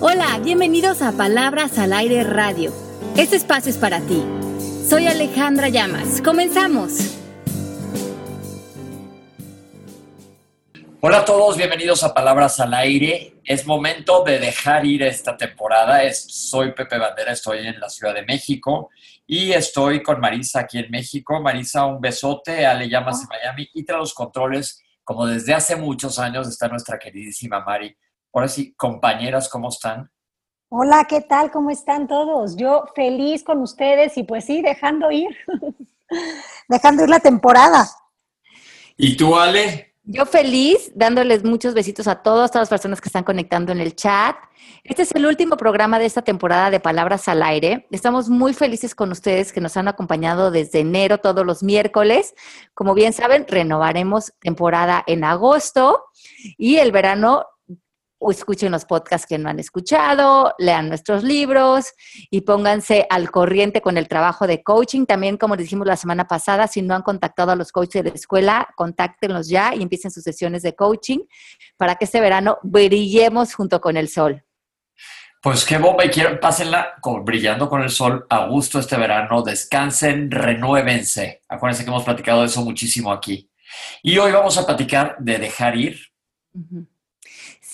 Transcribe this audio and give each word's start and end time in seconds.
Hola, 0.00 0.38
bienvenidos 0.38 1.02
a 1.02 1.10
Palabras 1.10 1.76
al 1.76 1.92
Aire 1.92 2.22
Radio. 2.22 2.72
Este 3.16 3.34
espacio 3.34 3.68
es 3.68 3.78
para 3.78 4.00
ti. 4.00 4.22
Soy 4.88 5.08
Alejandra 5.08 5.70
Llamas. 5.70 6.22
Comenzamos. 6.22 7.16
Hola 11.00 11.18
a 11.18 11.24
todos, 11.24 11.56
bienvenidos 11.56 12.04
a 12.04 12.14
Palabras 12.14 12.60
al 12.60 12.74
Aire. 12.74 13.40
Es 13.42 13.66
momento 13.66 14.22
de 14.22 14.38
dejar 14.38 14.86
ir 14.86 15.02
esta 15.02 15.36
temporada. 15.36 16.04
Es, 16.04 16.22
soy 16.32 16.70
Pepe 16.74 16.96
Bandera, 16.96 17.32
estoy 17.32 17.66
en 17.66 17.80
la 17.80 17.88
Ciudad 17.88 18.14
de 18.14 18.22
México 18.22 18.90
y 19.26 19.50
estoy 19.50 20.00
con 20.04 20.20
Marisa 20.20 20.60
aquí 20.60 20.78
en 20.78 20.92
México. 20.92 21.40
Marisa, 21.40 21.86
un 21.86 22.00
besote. 22.00 22.64
Ale 22.64 22.88
Llamas 22.88 23.22
en 23.22 23.28
Miami 23.30 23.68
y 23.74 23.82
tras 23.82 23.98
los 23.98 24.14
controles, 24.14 24.80
como 25.02 25.26
desde 25.26 25.54
hace 25.54 25.74
muchos 25.74 26.20
años, 26.20 26.46
está 26.46 26.68
nuestra 26.68 27.00
queridísima 27.00 27.64
Mari. 27.64 27.96
Ahora 28.32 28.48
sí, 28.48 28.74
compañeras, 28.74 29.48
¿cómo 29.48 29.68
están? 29.68 30.10
Hola, 30.68 31.06
¿qué 31.08 31.22
tal? 31.22 31.50
¿Cómo 31.50 31.70
están 31.70 32.06
todos? 32.06 32.56
Yo 32.56 32.84
feliz 32.94 33.42
con 33.42 33.62
ustedes 33.62 34.18
y 34.18 34.24
pues 34.24 34.44
sí, 34.44 34.60
dejando 34.60 35.10
ir, 35.10 35.34
dejando 36.68 37.04
ir 37.04 37.08
la 37.08 37.20
temporada. 37.20 37.88
¿Y 38.98 39.16
tú, 39.16 39.34
Ale? 39.34 39.94
Yo 40.04 40.26
feliz, 40.26 40.90
dándoles 40.94 41.42
muchos 41.44 41.74
besitos 41.74 42.06
a 42.06 42.22
todas, 42.22 42.50
todas 42.50 42.62
las 42.62 42.68
personas 42.70 43.00
que 43.00 43.08
están 43.08 43.24
conectando 43.24 43.72
en 43.72 43.80
el 43.80 43.94
chat. 43.94 44.36
Este 44.84 45.02
es 45.02 45.12
el 45.14 45.26
último 45.26 45.56
programa 45.56 45.98
de 45.98 46.06
esta 46.06 46.22
temporada 46.22 46.70
de 46.70 46.80
Palabras 46.80 47.28
al 47.28 47.42
Aire. 47.42 47.86
Estamos 47.90 48.28
muy 48.28 48.52
felices 48.54 48.94
con 48.94 49.10
ustedes 49.10 49.52
que 49.52 49.60
nos 49.60 49.76
han 49.76 49.88
acompañado 49.88 50.50
desde 50.50 50.80
enero 50.80 51.18
todos 51.18 51.44
los 51.44 51.62
miércoles. 51.62 52.34
Como 52.74 52.94
bien 52.94 53.12
saben, 53.12 53.46
renovaremos 53.48 54.32
temporada 54.40 55.02
en 55.06 55.24
agosto 55.24 56.04
y 56.56 56.76
el 56.76 56.90
verano 56.92 57.44
o 58.18 58.30
escuchen 58.30 58.72
los 58.72 58.84
podcasts 58.84 59.26
que 59.26 59.38
no 59.38 59.48
han 59.48 59.58
escuchado, 59.60 60.54
lean 60.58 60.88
nuestros 60.88 61.22
libros 61.22 61.92
y 62.30 62.40
pónganse 62.42 63.06
al 63.10 63.30
corriente 63.30 63.80
con 63.80 63.96
el 63.96 64.08
trabajo 64.08 64.46
de 64.46 64.62
coaching. 64.62 65.06
También, 65.06 65.36
como 65.36 65.56
dijimos 65.56 65.86
la 65.86 65.96
semana 65.96 66.26
pasada, 66.26 66.66
si 66.66 66.82
no 66.82 66.94
han 66.94 67.02
contactado 67.02 67.52
a 67.52 67.56
los 67.56 67.72
coaches 67.72 68.02
de 68.02 68.10
la 68.10 68.16
escuela, 68.16 68.68
contáctenlos 68.76 69.48
ya 69.48 69.74
y 69.74 69.82
empiecen 69.82 70.10
sus 70.10 70.24
sesiones 70.24 70.62
de 70.62 70.74
coaching 70.74 71.20
para 71.76 71.94
que 71.94 72.04
este 72.04 72.20
verano 72.20 72.58
brillemos 72.62 73.54
junto 73.54 73.80
con 73.80 73.96
el 73.96 74.08
sol. 74.08 74.44
Pues 75.40 75.64
qué 75.64 75.78
bomba 75.78 76.04
y 76.04 76.08
quiero, 76.08 76.40
pásenla 76.40 76.94
con, 77.00 77.24
brillando 77.24 77.68
con 77.68 77.82
el 77.82 77.90
sol 77.90 78.26
a 78.28 78.46
gusto 78.46 78.80
este 78.80 78.96
verano, 78.96 79.42
descansen, 79.42 80.32
renuévense. 80.32 81.42
Acuérdense 81.48 81.84
que 81.84 81.90
hemos 81.90 82.02
platicado 82.02 82.40
de 82.40 82.46
eso 82.46 82.62
muchísimo 82.62 83.12
aquí. 83.12 83.48
Y 84.02 84.18
hoy 84.18 84.32
vamos 84.32 84.58
a 84.58 84.66
platicar 84.66 85.16
de 85.20 85.38
dejar 85.38 85.76
ir. 85.76 86.00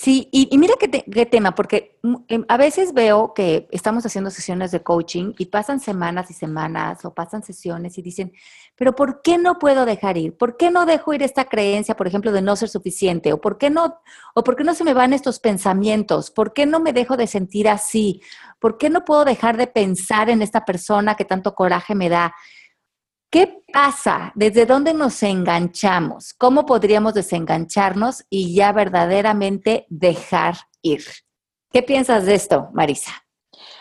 Sí, 0.05 0.29
y, 0.33 0.59
mira 0.59 0.75
qué, 0.79 1.25
tema, 1.25 1.55
porque 1.55 1.99
mm, 2.03 2.15
em, 2.29 2.45
a 2.49 2.59
veces 2.59 2.93
veo 2.93 3.33
que 3.33 3.69
estamos 3.71 4.05
haciendo 4.05 4.31
sesiones 4.31 4.71
de 4.71 4.83
coaching 4.83 5.33
y 5.39 5.47
pasan 5.47 5.81
semanas 5.81 6.31
y 6.31 6.35
semanas 6.35 7.07
o 7.07 7.15
pasan 7.15 7.43
sesiones 7.43 7.97
y 7.97 8.03
dicen, 8.03 8.35
pero 8.77 8.95
¿por 8.95 9.23
qué 9.23 9.39
no 9.39 9.59
puedo 9.59 9.87
dejar 9.87 10.19
ir? 10.19 10.37
¿Por 10.37 10.59
qué 10.59 10.71
no 10.71 10.85
dejo 10.85 11.15
ir 11.15 11.23
esta 11.23 11.47
creencia, 11.47 11.97
por 11.97 12.07
ejemplo, 12.07 12.33
de 12.33 12.43
no 12.43 12.55
ser 12.55 12.69
suficiente? 12.69 13.33
¿O 13.33 13.41
por 13.41 13.57
qué 13.57 13.71
no, 13.71 13.99
o 14.35 14.45
por 14.45 14.57
qué 14.57 14.65
no 14.65 14.75
se 14.75 14.85
me 14.85 14.93
van 14.93 15.15
estos 15.15 15.41
pensamientos? 15.41 16.31
¿Por 16.31 16.53
qué 16.53 16.67
no 16.67 16.81
me 16.81 16.93
dejo 16.93 17.17
de 17.17 17.27
sentir 17.27 17.67
así? 17.67 18.21
¿Por 18.59 18.77
qué 18.77 18.91
no 18.91 19.07
puedo 19.07 19.25
dejar 19.25 19.57
de 19.57 19.69
pensar 19.69 20.29
en 20.29 20.43
esta 20.43 20.67
persona 20.67 21.15
que 21.15 21.25
tanto 21.25 21.55
coraje 21.55 21.95
me 21.95 22.11
da? 22.11 22.35
¿Qué 23.35 23.65
pasa? 23.73 24.31
¿Desde 24.37 24.65
dónde 24.65 24.95
nos 24.95 25.21
enganchamos? 25.25 26.35
¿Cómo 26.35 26.65
podríamos 26.67 27.15
desengancharnos 27.15 28.25
y 28.31 28.55
ya 28.55 28.71
verdaderamente 28.71 29.87
dejar 29.91 30.55
ir? 30.83 31.03
¿Qué 31.73 31.83
piensas 31.83 32.27
de 32.27 32.37
esto, 32.37 32.69
Marisa? 32.73 33.11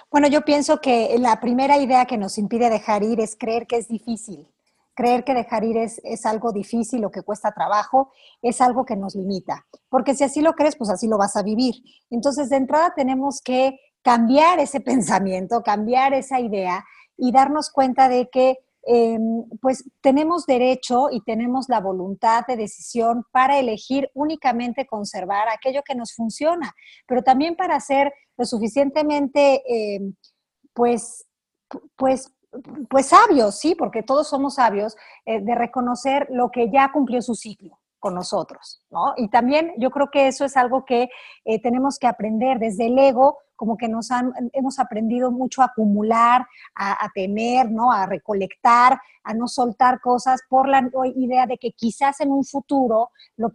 Bueno, 0.10 0.28
yo 0.28 0.42
pienso 0.42 0.82
que 0.82 1.16
la 1.20 1.40
primera 1.40 1.78
idea 1.78 2.06
que 2.06 2.18
nos 2.18 2.40
impide 2.40 2.72
dejar 2.72 3.04
ir 3.04 3.20
es 3.20 3.36
creer 3.36 3.68
que 3.68 3.78
es 3.78 3.88
difícil. 3.88 4.52
Creer 4.96 5.24
que 5.24 5.36
dejar 5.36 5.64
ir 5.64 5.78
es, 5.78 6.02
es 6.04 6.26
algo 6.26 6.52
difícil 6.52 7.06
o 7.06 7.12
que 7.12 7.22
cuesta 7.22 7.52
trabajo, 7.52 8.12
es 8.42 8.60
algo 8.60 8.86
que 8.86 8.96
nos 8.96 9.14
limita. 9.14 9.68
Porque 9.88 10.16
si 10.16 10.24
así 10.24 10.42
lo 10.42 10.54
crees, 10.54 10.76
pues 10.76 10.90
así 10.90 11.08
lo 11.08 11.20
vas 11.20 11.36
a 11.36 11.44
vivir. 11.44 11.76
Entonces, 12.10 12.50
de 12.50 12.56
entrada 12.56 12.96
tenemos 12.96 13.40
que 13.40 13.80
cambiar 14.02 14.58
ese 14.58 14.80
pensamiento, 14.82 15.62
cambiar 15.62 16.16
esa 16.16 16.40
idea 16.40 16.84
y 17.16 17.32
darnos 17.32 17.70
cuenta 17.70 18.10
de 18.10 18.32
que 18.32 18.58
Em, 18.86 19.46
pues 19.62 19.90
tenemos 20.02 20.46
derecho 20.46 21.08
y 21.10 21.22
tenemos 21.22 21.70
la 21.70 21.80
voluntad 21.80 22.46
de 22.46 22.58
decisión 22.58 23.24
para 23.32 23.58
elegir 23.58 24.12
únicamente 24.14 24.86
conservar 24.86 25.48
aquello 25.48 25.84
que 25.84 25.96
nos 25.96 26.14
funciona, 26.14 26.74
pero 27.08 27.24
también 27.24 27.56
para 27.56 27.80
ser 27.80 28.14
lo 28.38 28.44
suficientemente, 28.44 29.64
em, 29.68 30.16
pues, 30.74 31.26
pues, 31.96 32.34
pues 32.90 33.06
sabios, 33.08 33.58
sí, 33.58 33.74
porque 33.74 34.04
todos 34.04 34.28
somos 34.28 34.56
sabios, 34.56 34.98
eh, 35.26 35.40
de 35.42 35.56
reconocer 35.56 36.28
lo 36.30 36.52
que 36.52 36.70
ya 36.70 36.92
cumplió 36.92 37.22
su 37.22 37.36
ciclo 37.36 37.80
con 38.00 38.16
nosotros, 38.16 38.84
¿no? 38.92 39.14
Y 39.16 39.30
también 39.30 39.72
yo 39.78 39.90
creo 39.92 40.10
que 40.12 40.28
eso 40.28 40.44
es 40.44 40.58
algo 40.58 40.84
que 40.84 41.08
eh, 41.46 41.62
tenemos 41.62 41.98
que 41.98 42.08
aprender 42.08 42.60
desde 42.60 42.88
el 42.88 43.00
ego, 43.00 43.38
como 43.64 43.78
que 43.78 43.88
nos 43.88 44.12
han, 44.12 44.34
hemos 44.52 44.78
aprendido 44.78 45.32
mucho 45.32 45.62
a 45.62 45.68
acumular, 45.68 46.46
a, 46.76 47.10
tener, 47.16 47.72
¿no? 47.72 47.94
A 47.94 48.06
recolectar, 48.06 49.00
a 49.24 49.34
no 49.34 49.48
soltar 49.48 50.02
cosas 50.02 50.42
por 50.50 50.68
la 50.68 50.86
idea 51.16 51.46
de 51.46 51.58
que 51.58 51.72
quizás 51.72 52.20
en 52.20 52.30
un 52.30 52.44
futuro 52.44 53.12
lo 53.38 53.54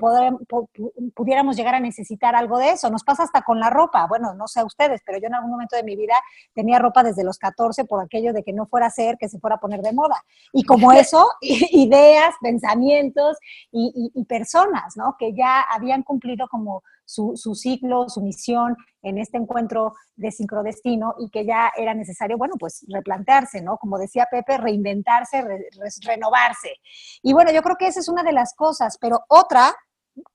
pudiéramos 1.14 1.56
llegar 1.56 1.74
a 1.74 1.80
necesitar 1.80 2.34
algo 2.34 2.56
de 2.56 2.70
eso. 2.70 2.88
Nos 2.88 3.04
pasa 3.04 3.24
hasta 3.24 3.42
con 3.42 3.60
la 3.60 3.68
ropa. 3.68 4.06
Bueno, 4.06 4.32
no 4.32 4.48
sé 4.48 4.60
a 4.60 4.64
ustedes, 4.64 5.02
pero 5.04 5.18
yo 5.18 5.26
en 5.26 5.34
algún 5.34 5.50
momento 5.50 5.76
de 5.76 5.82
mi 5.82 5.94
vida 5.94 6.14
tenía 6.54 6.78
ropa 6.78 7.02
desde 7.02 7.22
los 7.22 7.36
14 7.36 7.84
por 7.84 8.02
aquello 8.02 8.32
de 8.32 8.42
que 8.42 8.54
no 8.54 8.64
fuera 8.64 8.86
a 8.86 8.90
ser 8.90 9.18
que 9.18 9.28
se 9.28 9.38
fuera 9.38 9.56
a 9.56 9.60
poner 9.60 9.82
de 9.82 9.92
moda. 9.92 10.24
Y 10.54 10.64
como 10.64 10.90
eso, 10.92 11.28
ideas, 11.42 12.34
pensamientos 12.40 13.36
y, 13.70 14.10
y 14.14 14.24
personas, 14.24 14.96
¿no? 14.96 15.16
Que 15.18 15.34
ya 15.34 15.60
habían 15.60 16.02
cumplido 16.02 16.48
como 16.48 16.82
su, 17.08 17.54
ciclo, 17.54 18.08
su 18.08 18.20
misión 18.20 18.76
en 19.02 19.16
este 19.16 19.38
encuentro 19.38 19.94
de 20.16 20.30
sincrodestino 20.30 21.14
y 21.18 21.30
que 21.30 21.46
ya 21.46 21.72
era 21.74 21.94
necesario, 21.94 22.36
bueno, 22.36 22.56
pues 22.58 22.84
replantearse, 22.86 23.62
¿no? 23.62 23.78
Como 23.78 23.98
decía 23.98 24.28
Pepe, 24.30 24.58
reinventarse, 24.58 25.42
renovarse. 26.04 26.74
Y 27.22 27.32
bueno, 27.32 27.50
yo 27.50 27.62
creo 27.62 27.76
que 27.76 27.86
esa 27.86 28.00
es 28.00 28.08
una 28.08 28.22
de 28.22 28.32
las 28.32 28.54
cosas, 28.54 28.98
pero 29.00 29.20
otra 29.28 29.74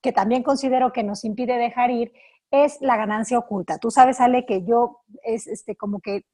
que 0.02 0.12
también 0.12 0.42
considero 0.42 0.92
que 0.92 1.04
nos 1.04 1.24
impide 1.24 1.58
dejar 1.58 1.90
ir 1.90 2.12
es 2.50 2.80
la 2.80 2.96
ganancia 2.96 3.38
oculta. 3.38 3.78
Tú 3.78 3.92
sabes, 3.92 4.20
Ale, 4.20 4.44
que 4.44 4.64
yo 4.64 5.02
es 5.22 5.46
este, 5.46 5.76
como 5.76 6.00
que 6.00 6.24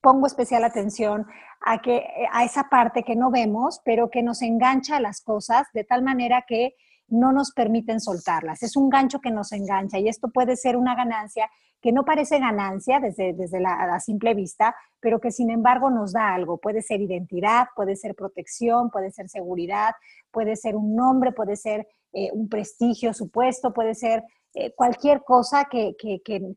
pongo 0.00 0.28
especial 0.28 0.62
atención 0.62 1.26
a, 1.60 1.80
que, 1.80 2.06
a 2.30 2.44
esa 2.44 2.68
parte 2.68 3.02
que 3.02 3.16
no 3.16 3.32
vemos, 3.32 3.80
pero 3.84 4.10
que 4.10 4.22
nos 4.22 4.42
engancha 4.42 4.96
a 4.96 5.00
las 5.00 5.22
cosas 5.22 5.66
de 5.72 5.82
tal 5.82 6.02
manera 6.02 6.44
que 6.46 6.76
no 7.08 7.32
nos 7.32 7.52
permiten 7.52 8.00
soltarlas. 8.00 8.62
Es 8.62 8.76
un 8.76 8.88
gancho 8.88 9.20
que 9.20 9.30
nos 9.30 9.52
engancha 9.52 9.98
y 9.98 10.08
esto 10.08 10.28
puede 10.28 10.56
ser 10.56 10.76
una 10.76 10.94
ganancia 10.94 11.50
que 11.80 11.92
no 11.92 12.04
parece 12.04 12.38
ganancia 12.38 12.98
desde, 13.00 13.32
desde 13.32 13.60
la, 13.60 13.98
simple 14.00 14.34
vista, 14.34 14.74
pero 15.00 15.20
que 15.20 15.30
sin 15.30 15.50
embargo 15.50 15.90
nos 15.90 16.12
da 16.12 16.34
algo. 16.34 16.58
Puede 16.58 16.82
ser 16.82 17.00
identidad, 17.00 17.68
puede 17.76 17.96
ser 17.96 18.14
protección, 18.14 18.90
puede 18.90 19.12
ser 19.12 19.28
seguridad, 19.28 19.92
puede 20.32 20.56
ser 20.56 20.74
un 20.74 20.96
nombre, 20.96 21.32
puede 21.32 21.56
ser 21.56 21.86
eh, 22.12 22.30
un 22.32 22.48
prestigio, 22.48 23.14
supuesto, 23.14 23.72
puede 23.72 23.94
ser 23.94 24.24
eh, 24.54 24.72
cualquier 24.74 25.22
cosa 25.22 25.66
que, 25.70 25.94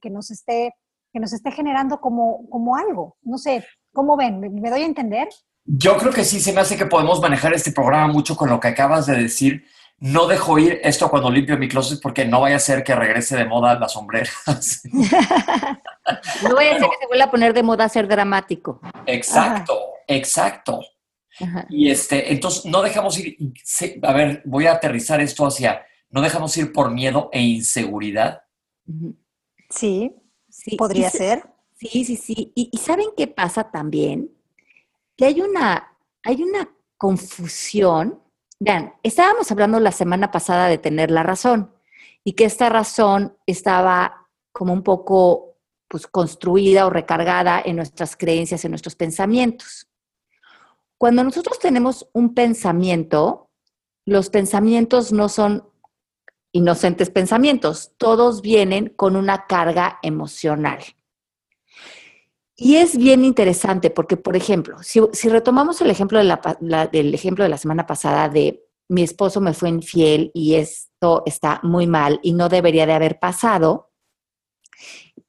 nos 0.09 0.31
esté, 0.31 0.73
que 1.13 1.19
nos 1.19 1.33
esté 1.33 1.51
generando 1.51 2.00
como, 2.00 2.50
como 2.50 2.75
algo. 2.75 3.18
No 3.22 3.38
sé, 3.38 3.63
¿cómo 3.94 4.18
ven? 4.18 4.39
¿Me 4.39 4.69
doy 4.72 4.81
a 4.81 4.85
entender? 4.85 5.28
Yo 5.66 5.97
creo 5.97 6.12
que 6.12 6.23
sí, 6.23 6.39
se 6.39 6.51
me 6.51 6.62
hace 6.62 6.78
que 6.78 6.88
podemos 6.88 7.22
manejar 7.22 7.53
este 7.53 7.72
programa 7.72 8.12
mucho 8.12 8.35
con 8.35 8.50
lo 8.50 8.59
que 8.59 8.69
acabas 8.69 9.06
de 9.06 9.18
decir 9.18 9.63
no 10.01 10.25
dejo 10.25 10.57
ir 10.57 10.81
esto 10.84 11.09
cuando 11.12 11.29
limpio 11.29 11.57
mi 11.59 11.67
closet 11.67 12.01
porque 12.01 12.25
no 12.25 12.41
vaya 12.41 12.56
a 12.56 12.59
ser 12.59 12.84
que 12.84 12.95
regrese 12.95 13.38
de 13.38 13.45
moda 13.45 13.78
las 13.78 13.94
sombreras. 13.94 14.81
no 16.44 16.56
vaya 16.56 16.75
a 16.75 16.80
ser 16.80 16.89
que 16.89 16.98
se 17.00 17.07
vuelva 17.07 17.25
a 17.25 17.31
poner 17.31 17.53
de 17.53 17.62
moda 17.62 17.88
ser 17.88 18.07
dramático. 18.07 18.81
Exacto, 19.06 19.80
exacto. 20.07 20.81
Y 21.69 21.92
este, 21.92 22.33
entonces 22.33 22.65
no 22.65 22.81
dejamos 22.81 23.18
ir, 23.19 23.38
a 24.01 24.13
ver, 24.13 24.42
voy 24.45 24.65
a 24.65 24.74
aterrizar 24.74 25.21
esto 25.21 25.45
hacia, 25.45 25.86
no 26.09 26.21
dejamos 26.21 26.57
ir 26.57 26.74
por 26.74 26.89
miedo 26.89 27.30
e 27.31 27.42
inseguridad. 27.42 28.42
Sí, 29.69 30.15
sí. 30.50 30.77
Podría 30.77 31.12
ser. 31.12 31.44
Sí, 31.75 32.06
sí, 32.06 32.15
sí. 32.15 32.51
Y, 32.56 32.69
y, 32.71 32.77
¿saben 32.80 33.09
qué 33.15 33.27
pasa 33.27 33.69
también? 33.69 34.31
Que 35.15 35.25
hay 35.25 35.42
una, 35.42 35.95
hay 36.24 36.42
una 36.42 36.69
confusión 36.97 38.20
Vean, 38.63 38.94
estábamos 39.02 39.52
hablando 39.52 39.80
la 39.80 39.92
semana 39.92 40.30
pasada 40.30 40.68
de 40.68 40.78
tener 40.78 41.10
la 41.10 41.24
razón 41.24 41.74
y 42.24 42.34
que 42.34 42.46
esta 42.46 42.69
razón 42.69 43.36
estaba 43.48 44.28
como 44.52 44.72
un 44.72 44.84
poco 44.84 45.58
pues, 45.88 46.06
construida 46.06 46.86
o 46.86 46.92
recargada 46.92 47.60
en 47.60 47.78
nuestras 47.78 48.16
creencias, 48.16 48.63
en 48.63 48.69
nuestros 48.69 48.96
pensamientos. 48.96 49.90
Cuando 51.00 51.24
nosotros 51.24 51.58
tenemos 51.58 52.08
un 52.13 52.36
pensamiento, 52.36 53.50
los 54.06 54.30
pensamientos 54.30 55.12
no 55.12 55.28
son 55.28 55.68
inocentes 56.52 57.10
pensamientos, 57.10 57.94
todos 57.98 58.44
vienen 58.44 58.90
con 58.90 59.16
una 59.16 59.48
carga 59.48 59.98
emocional. 60.04 60.84
Y 62.63 62.75
es 62.75 62.96
bien 62.96 63.25
interesante 63.25 63.90
porque, 63.90 64.18
por 64.18 64.36
ejemplo, 64.36 64.78
si, 64.84 65.00
retomamos 65.30 65.81
el 65.81 65.90
ejemplo 65.90 66.19
de 66.19 66.25
la, 66.25 66.88
del 66.92 67.12
ejemplo 67.12 67.44
de 67.44 67.50
la 67.50 67.58
semana 67.58 67.88
pasada 67.88 68.30
de 68.30 68.63
mi 68.88 69.02
esposo 69.02 69.42
me 69.42 69.56
fue 69.56 69.69
infiel 69.69 70.30
y 70.36 70.54
esto 70.54 71.24
está 71.25 71.60
muy 71.63 71.88
mal 71.88 72.19
y 72.22 72.34
no 72.34 72.50
debería 72.50 72.86
de 72.86 72.94
haber 72.94 73.18
pasado, 73.18 73.90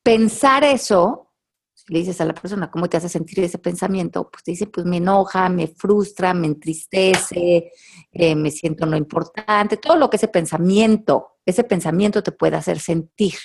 pensar 0.02 0.62
eso, 0.62 1.32
si 1.72 1.94
le 1.94 2.00
dices 2.00 2.20
a 2.20 2.26
la 2.26 2.34
persona 2.34 2.70
cómo 2.70 2.86
te 2.90 2.98
hace 2.98 3.08
sentir 3.08 3.40
ese 3.40 3.56
pensamiento, 3.56 4.28
pues 4.30 4.44
te 4.44 4.50
dice, 4.50 4.66
pues 4.66 4.84
me 4.84 4.98
enoja, 4.98 5.48
me 5.48 5.68
frustra, 5.68 6.34
me 6.34 6.48
entristece, 6.48 7.72
eh, 8.12 8.34
me 8.34 8.50
siento 8.50 8.84
no 8.84 8.94
importante, 8.94 9.78
todo 9.78 9.96
lo 9.96 10.10
que 10.10 10.18
ese 10.18 10.28
pensamiento, 10.28 11.38
ese 11.46 11.64
pensamiento 11.64 12.22
te 12.22 12.32
puede 12.32 12.56
hacer 12.56 12.78
sentir. 12.78 13.36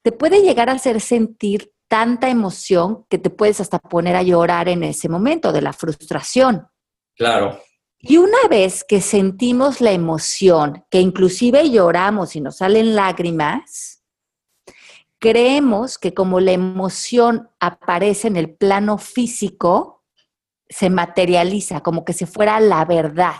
Te 0.00 0.12
puede 0.12 0.40
llegar 0.40 0.70
a 0.70 0.74
hacer 0.74 0.98
sentir 1.00 1.71
tanta 1.92 2.30
emoción 2.30 3.04
que 3.10 3.18
te 3.18 3.28
puedes 3.28 3.60
hasta 3.60 3.78
poner 3.78 4.16
a 4.16 4.22
llorar 4.22 4.70
en 4.70 4.82
ese 4.82 5.10
momento 5.10 5.52
de 5.52 5.60
la 5.60 5.74
frustración. 5.74 6.66
Claro. 7.14 7.60
Y 7.98 8.16
una 8.16 8.48
vez 8.48 8.82
que 8.82 9.02
sentimos 9.02 9.82
la 9.82 9.92
emoción, 9.92 10.86
que 10.90 11.00
inclusive 11.00 11.68
lloramos 11.68 12.34
y 12.34 12.40
nos 12.40 12.56
salen 12.56 12.94
lágrimas, 12.94 14.02
creemos 15.18 15.98
que 15.98 16.14
como 16.14 16.40
la 16.40 16.52
emoción 16.52 17.50
aparece 17.60 18.28
en 18.28 18.38
el 18.38 18.54
plano 18.54 18.96
físico, 18.96 20.02
se 20.70 20.88
materializa 20.88 21.82
como 21.82 22.06
que 22.06 22.14
si 22.14 22.24
fuera 22.24 22.58
la 22.58 22.86
verdad. 22.86 23.36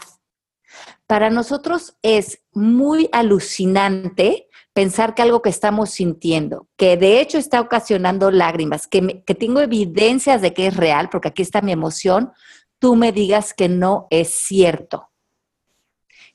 Para 1.07 1.31
nosotros 1.31 1.97
es 2.03 2.43
muy 2.53 3.09
alucinante 3.13 4.51
pensar 4.73 5.15
que 5.15 5.23
algo 5.23 5.43
que 5.43 5.51
estamos 5.51 5.91
sintiendo, 5.91 6.69
que 6.77 6.97
de 6.97 7.21
hecho 7.21 7.39
está 7.39 7.61
ocasionando 7.61 8.31
lágrimas, 8.31 8.87
que, 8.87 9.23
tengo 9.39 9.61
evidencias 9.61 10.41
de 10.41 10.55
que 10.55 10.69
es 10.69 10.77
real, 10.77 11.09
porque 11.11 11.29
aquí 11.29 11.43
está 11.43 11.61
mi 11.61 11.73
emoción, 11.73 12.33
tú 12.79 12.97
me 12.97 13.13
digas 13.13 13.53
que 13.55 13.69
no 13.69 14.07
es 14.11 14.29
cierto. 14.31 15.11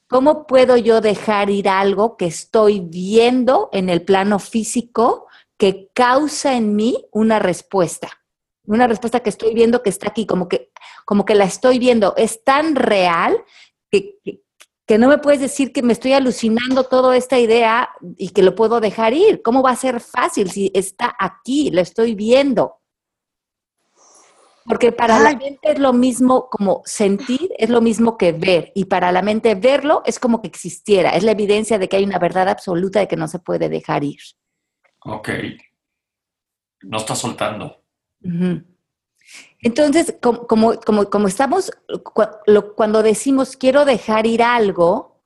¿Cómo 0.07 0.47
puedo 0.47 0.77
yo 0.77 1.01
dejar 1.01 1.49
ir 1.49 1.67
algo 1.67 2.15
que 2.15 2.27
estoy 2.27 2.79
viendo 2.79 3.69
en 3.73 3.89
el 3.89 4.03
plano 4.03 4.39
físico 4.39 5.27
que 5.57 5.89
causa 5.93 6.55
en 6.55 6.75
mí 6.75 7.05
una 7.11 7.39
respuesta? 7.39 8.09
Una 8.65 8.87
respuesta 8.87 9.21
que 9.21 9.29
estoy 9.29 9.53
viendo 9.53 9.83
que 9.83 9.89
está 9.89 10.07
aquí, 10.07 10.25
como 10.25 10.47
que, 10.47 10.71
como 11.05 11.25
que 11.25 11.35
la 11.35 11.45
estoy 11.45 11.79
viendo. 11.79 12.13
Es 12.15 12.43
tan 12.43 12.75
real 12.75 13.43
que, 13.89 14.17
que 14.23 14.43
no 14.97 15.09
me 15.09 15.17
puedes 15.17 15.41
decir 15.41 15.73
que 15.73 15.83
me 15.83 15.91
estoy 15.91 16.13
alucinando 16.13 16.85
toda 16.85 17.17
esta 17.17 17.37
idea 17.37 17.89
y 18.17 18.29
que 18.29 18.41
lo 18.41 18.55
puedo 18.55 18.79
dejar 18.79 19.13
ir. 19.13 19.41
¿Cómo 19.41 19.61
va 19.61 19.71
a 19.71 19.75
ser 19.75 19.99
fácil 19.99 20.49
si 20.49 20.71
está 20.73 21.13
aquí, 21.19 21.71
lo 21.71 21.81
estoy 21.81 22.15
viendo? 22.15 22.79
Porque 24.67 24.91
para 24.91 25.19
la 25.19 25.35
mente 25.35 25.71
es 25.71 25.79
lo 25.79 25.93
mismo 25.93 26.49
como 26.49 26.81
sentir, 26.85 27.49
es 27.57 27.69
lo 27.69 27.81
mismo 27.81 28.17
que 28.17 28.33
ver. 28.33 28.71
Y 28.75 28.85
para 28.85 29.11
la 29.11 29.21
mente 29.21 29.55
verlo 29.55 30.03
es 30.05 30.19
como 30.19 30.41
que 30.41 30.47
existiera. 30.47 31.11
Es 31.11 31.23
la 31.23 31.31
evidencia 31.31 31.77
de 31.77 31.87
que 31.87 31.97
hay 31.97 32.03
una 32.03 32.19
verdad 32.19 32.49
absoluta 32.49 32.99
de 32.99 33.07
que 33.07 33.15
no 33.15 33.27
se 33.27 33.39
puede 33.39 33.69
dejar 33.69 34.03
ir. 34.03 34.19
Ok. 35.03 35.29
No 36.83 36.97
está 36.97 37.15
soltando. 37.15 37.83
Entonces, 39.59 40.15
como, 40.21 40.47
como, 40.47 41.27
estamos, 41.27 41.71
cuando 42.75 43.03
decimos 43.03 43.57
quiero 43.57 43.85
dejar 43.85 44.27
ir 44.27 44.43
algo, 44.43 45.17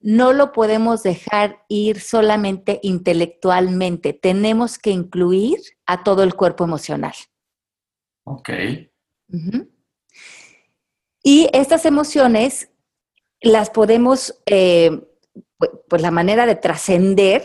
no 0.00 0.32
lo 0.32 0.52
podemos 0.52 1.02
dejar 1.02 1.64
ir 1.68 2.00
solamente 2.00 2.80
intelectualmente, 2.82 4.12
tenemos 4.12 4.78
que 4.78 4.90
incluir 4.90 5.58
a 5.86 6.04
todo 6.04 6.22
el 6.22 6.34
cuerpo 6.34 6.64
emocional. 6.64 7.14
Ok. 8.24 8.50
Y 11.22 11.48
estas 11.52 11.84
emociones 11.86 12.70
las 13.40 13.70
podemos, 13.70 14.40
eh, 14.46 15.00
pues, 15.88 16.02
la 16.02 16.10
manera 16.10 16.46
de 16.46 16.56
trascender 16.56 17.42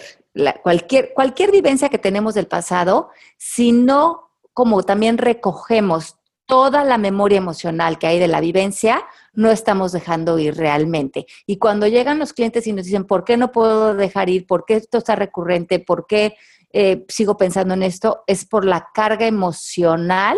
cualquier, 0.61 1.13
cualquier 1.13 1.51
vivencia 1.51 1.89
que 1.89 1.97
tenemos 1.97 2.33
del 2.33 2.47
pasado, 2.47 3.09
si 3.37 3.71
no 3.71 4.31
como 4.53 4.83
también 4.83 5.17
recogemos 5.17 6.17
toda 6.45 6.83
la 6.83 6.97
memoria 6.97 7.37
emocional 7.37 7.97
que 7.97 8.07
hay 8.07 8.19
de 8.19 8.27
la 8.27 8.41
vivencia, 8.41 9.05
no 9.33 9.49
estamos 9.49 9.91
dejando 9.91 10.37
ir 10.39 10.55
realmente. 10.55 11.25
Y 11.45 11.57
cuando 11.57 11.87
llegan 11.87 12.19
los 12.19 12.33
clientes 12.33 12.67
y 12.67 12.73
nos 12.73 12.85
dicen, 12.85 13.05
¿por 13.05 13.23
qué 13.23 13.37
no 13.37 13.51
puedo 13.51 13.95
dejar 13.95 14.29
ir? 14.29 14.45
¿Por 14.45 14.65
qué 14.65 14.75
esto 14.75 14.97
está 14.97 15.15
recurrente? 15.15 15.79
¿Por 15.79 16.05
qué 16.05 16.35
eh, 16.71 17.05
sigo 17.07 17.37
pensando 17.37 17.73
en 17.73 17.83
esto? 17.83 18.23
Es 18.27 18.45
por 18.45 18.65
la 18.65 18.89
carga 18.93 19.25
emocional 19.25 20.37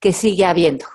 que 0.00 0.12
sigue 0.12 0.44
habiendo. 0.44 0.86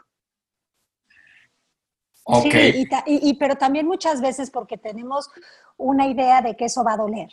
Sí, 2.41 2.87
y, 3.05 3.33
pero 3.33 3.57
también 3.57 3.85
muchas 3.85 4.21
veces 4.21 4.49
porque 4.49 4.77
tenemos 4.77 5.29
una 5.75 6.07
idea 6.07 6.41
de 6.41 6.55
que 6.55 6.65
eso 6.65 6.83
va 6.83 6.93
a 6.93 6.97
doler 6.97 7.29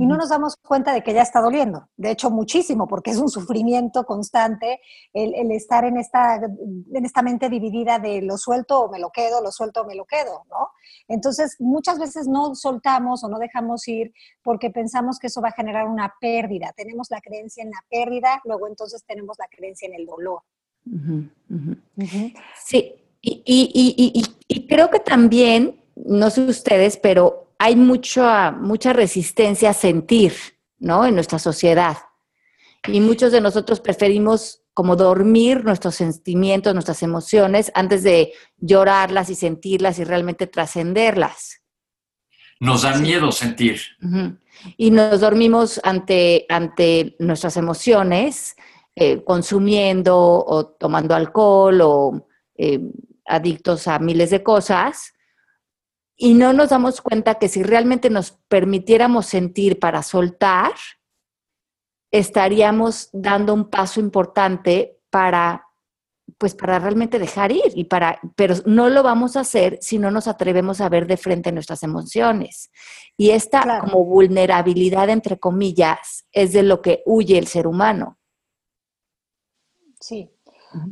y 0.00 0.06
no 0.06 0.16
nos 0.16 0.30
damos 0.30 0.56
cuenta 0.56 0.94
de 0.94 1.02
que 1.02 1.12
ya 1.12 1.20
está 1.20 1.42
doliendo. 1.42 1.90
De 1.98 2.10
hecho, 2.10 2.30
muchísimo, 2.30 2.88
porque 2.88 3.10
es 3.10 3.18
un 3.18 3.28
sufrimiento 3.28 4.04
constante 4.04 4.80
el, 5.12 5.50
estar 5.50 5.84
en 5.84 5.98
esta, 5.98 6.36
en 6.36 7.04
esta 7.04 7.20
mente 7.20 7.50
dividida 7.50 7.98
de 7.98 8.22
lo 8.22 8.38
suelto 8.38 8.80
o 8.80 8.90
me 8.90 8.98
lo 8.98 9.10
quedo, 9.10 9.42
lo 9.42 9.52
suelto 9.52 9.82
o 9.82 9.86
me 9.86 9.94
lo 9.94 10.06
quedo, 10.06 10.46
¿no? 10.48 10.70
Entonces, 11.06 11.56
muchas 11.58 11.98
veces 11.98 12.26
no 12.26 12.54
soltamos 12.54 13.22
o 13.24 13.28
no 13.28 13.38
dejamos 13.38 13.86
ir 13.88 14.10
porque 14.42 14.70
pensamos 14.70 15.18
que 15.18 15.26
eso 15.26 15.42
va 15.42 15.50
a 15.50 15.52
generar 15.52 15.86
una 15.86 16.14
pérdida. 16.18 16.72
Tenemos 16.74 17.08
la 17.10 17.20
creencia 17.20 17.62
en 17.62 17.70
la 17.70 17.84
pérdida, 17.90 18.40
luego 18.44 18.68
entonces 18.68 19.04
tenemos 19.04 19.38
la 19.38 19.48
creencia 19.48 19.86
en 19.86 19.96
el 19.96 20.06
dolor. 20.06 20.40
Sí, 22.64 22.94
y, 23.20 24.22
y 24.48 24.66
creo 24.66 24.88
que 24.88 25.00
también, 25.00 25.78
no 25.94 26.30
sé 26.30 26.40
ustedes, 26.40 26.96
pero 26.96 27.49
hay 27.62 27.76
mucha, 27.76 28.52
mucha 28.52 28.94
resistencia 28.94 29.70
a 29.70 29.74
sentir, 29.74 30.32
¿no? 30.78 31.04
En 31.04 31.14
nuestra 31.14 31.38
sociedad. 31.38 31.98
Y 32.86 33.00
muchos 33.00 33.32
de 33.32 33.42
nosotros 33.42 33.80
preferimos 33.80 34.62
como 34.72 34.96
dormir 34.96 35.62
nuestros 35.62 35.96
sentimientos, 35.96 36.72
nuestras 36.72 37.02
emociones, 37.02 37.70
antes 37.74 38.02
de 38.02 38.32
llorarlas 38.56 39.28
y 39.28 39.34
sentirlas 39.34 39.98
y 39.98 40.04
realmente 40.04 40.46
trascenderlas. 40.46 41.60
Nos 42.60 42.80
da 42.80 42.96
miedo 42.96 43.30
sentir. 43.30 43.78
Y 44.78 44.90
nos 44.90 45.20
dormimos 45.20 45.82
ante, 45.84 46.46
ante 46.48 47.14
nuestras 47.18 47.58
emociones, 47.58 48.56
eh, 48.96 49.22
consumiendo 49.22 50.16
o 50.16 50.66
tomando 50.66 51.14
alcohol 51.14 51.78
o 51.82 52.26
eh, 52.56 52.80
adictos 53.26 53.86
a 53.86 53.98
miles 53.98 54.30
de 54.30 54.42
cosas, 54.42 55.12
y 56.22 56.34
no 56.34 56.52
nos 56.52 56.68
damos 56.68 57.00
cuenta 57.00 57.36
que 57.36 57.48
si 57.48 57.62
realmente 57.62 58.10
nos 58.10 58.32
permitiéramos 58.48 59.24
sentir 59.24 59.78
para 59.78 60.02
soltar, 60.02 60.72
estaríamos 62.12 63.08
dando 63.14 63.54
un 63.54 63.70
paso 63.70 64.00
importante 64.00 65.00
para 65.08 65.66
pues 66.38 66.54
para 66.54 66.78
realmente 66.78 67.18
dejar 67.18 67.50
ir 67.50 67.72
y 67.74 67.84
para 67.84 68.20
pero 68.36 68.54
no 68.66 68.88
lo 68.88 69.02
vamos 69.02 69.36
a 69.36 69.40
hacer 69.40 69.78
si 69.80 69.98
no 69.98 70.10
nos 70.10 70.28
atrevemos 70.28 70.80
a 70.80 70.88
ver 70.90 71.06
de 71.06 71.16
frente 71.16 71.52
nuestras 71.52 71.82
emociones. 71.82 72.70
Y 73.16 73.30
esta 73.30 73.80
como 73.80 74.04
vulnerabilidad 74.04 75.08
entre 75.08 75.38
comillas 75.38 76.26
es 76.32 76.52
de 76.52 76.62
lo 76.62 76.82
que 76.82 77.02
huye 77.06 77.38
el 77.38 77.46
ser 77.46 77.66
humano. 77.66 78.18
Sí. 80.00 80.30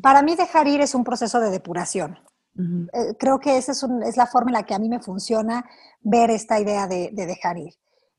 Para 0.02 0.22
mí 0.22 0.34
dejar 0.36 0.66
ir 0.66 0.80
es 0.80 0.94
un 0.94 1.04
proceso 1.04 1.38
de 1.38 1.50
depuración. 1.50 2.18
Eh, 2.58 3.14
creo 3.18 3.38
que 3.38 3.56
esa 3.56 3.72
es, 3.72 4.16
la 4.16 4.26
forma 4.26 4.50
en 4.50 4.54
la 4.54 4.64
que 4.64 4.74
a 4.74 4.78
mí 4.78 4.88
me 4.88 5.00
funciona 5.00 5.64
ver 6.00 6.30
esta 6.30 6.58
idea 6.58 6.86
de, 6.86 7.10
dejar 7.12 7.56
ir. 7.58 7.74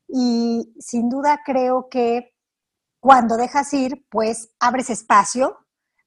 Y 0.08 0.74
sin 0.78 1.08
duda 1.08 1.40
creo 1.44 1.88
que 1.90 2.32
cuando 3.00 3.36
dejas 3.36 3.72
ir, 3.74 4.06
pues 4.10 4.50
abres 4.58 4.90
espacio 4.90 5.58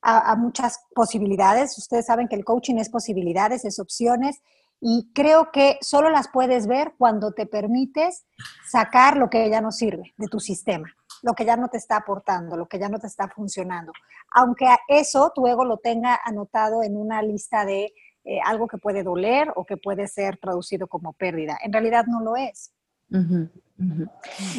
a, 0.01 0.31
a, 0.31 0.35
muchas 0.35 0.79
posibilidades. 0.95 1.77
Ustedes 1.77 2.07
saben 2.07 2.27
que 2.27 2.35
el 2.35 2.43
coaching 2.43 2.75
es 2.75 2.89
posibilidades, 2.89 3.65
es 3.65 3.79
opciones, 3.79 4.41
y 4.85 5.11
creo 5.13 5.49
que 5.51 5.77
solo 5.79 6.09
las 6.09 6.27
puedes 6.27 6.67
ver 6.67 6.93
cuando 6.97 7.31
te 7.31 7.45
permites 7.45 8.25
sacar 8.69 9.15
lo 9.15 9.29
que 9.29 9.49
ya 9.49 9.61
no 9.61 9.71
sirve 9.71 10.13
de 10.17 10.27
tu 10.27 10.41
sistema, 10.41 10.91
lo 11.21 11.35
que 11.35 11.45
ya 11.45 11.55
no 11.55 11.69
te 11.69 11.77
está 11.77 11.95
aportando, 11.95 12.57
lo 12.57 12.67
que 12.67 12.79
ya 12.79 12.89
no 12.89 12.99
te 12.99 13.07
está 13.07 13.29
funcionando. 13.29 13.93
Aunque 14.33 14.67
eso 14.89 15.31
tu 15.33 15.47
ego 15.47 15.63
lo 15.63 15.77
tenga 15.77 16.19
anotado 16.25 16.83
en 16.83 16.97
una 16.97 17.21
lista 17.21 17.63
de 17.63 17.93
eh, 18.25 18.39
algo 18.45 18.67
que 18.67 18.77
puede 18.77 19.03
doler 19.03 19.49
o 19.55 19.65
que 19.65 19.77
puede 19.77 20.07
ser 20.07 20.37
traducido 20.37 20.87
como 20.87 21.13
pérdida. 21.13 21.57
En 21.63 21.73
realidad 21.73 22.05
no 22.07 22.21
lo 22.21 22.35
es. 22.35 22.73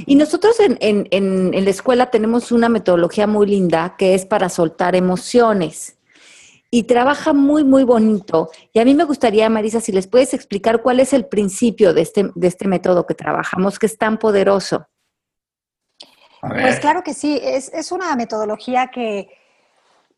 Y 0.07 0.15
nosotros 0.15 0.61
en, 0.61 0.79
en, 0.81 1.65
la 1.65 1.71
escuela 1.71 2.11
tenemos 2.11 2.53
una 2.53 2.69
metodología 2.69 3.27
muy 3.27 3.47
linda 3.47 3.97
que 3.99 4.15
es 4.15 4.27
para 4.27 4.49
soltar 4.49 4.95
emociones 4.95 5.99
y 6.71 6.85
trabaja 6.85 7.33
muy, 7.33 7.65
muy 7.65 7.85
bonito. 7.85 8.51
Y 8.73 8.79
a 8.79 8.85
mí 8.85 8.95
me 8.95 9.05
gustaría, 9.05 9.49
Marisa, 9.49 9.81
si 9.81 9.93
les 9.93 10.07
puedes 10.07 10.35
explicar 10.35 10.83
cuál 10.83 11.01
es 11.01 11.13
el 11.13 11.27
principio 11.27 11.95
de 11.95 12.03
este, 12.03 12.31
de 12.35 12.47
este 12.47 12.69
método 12.69 13.07
que 13.07 13.15
trabajamos, 13.15 13.79
que 13.79 13.87
es 13.87 13.99
tan 13.99 14.19
poderoso. 14.19 14.87
Pues 16.41 16.79
claro 16.79 17.03
que 17.03 17.15
sí, 17.15 17.41
es, 17.43 17.73
es 17.73 17.91
una 17.91 18.15
metodología 18.15 18.89
que 18.89 19.29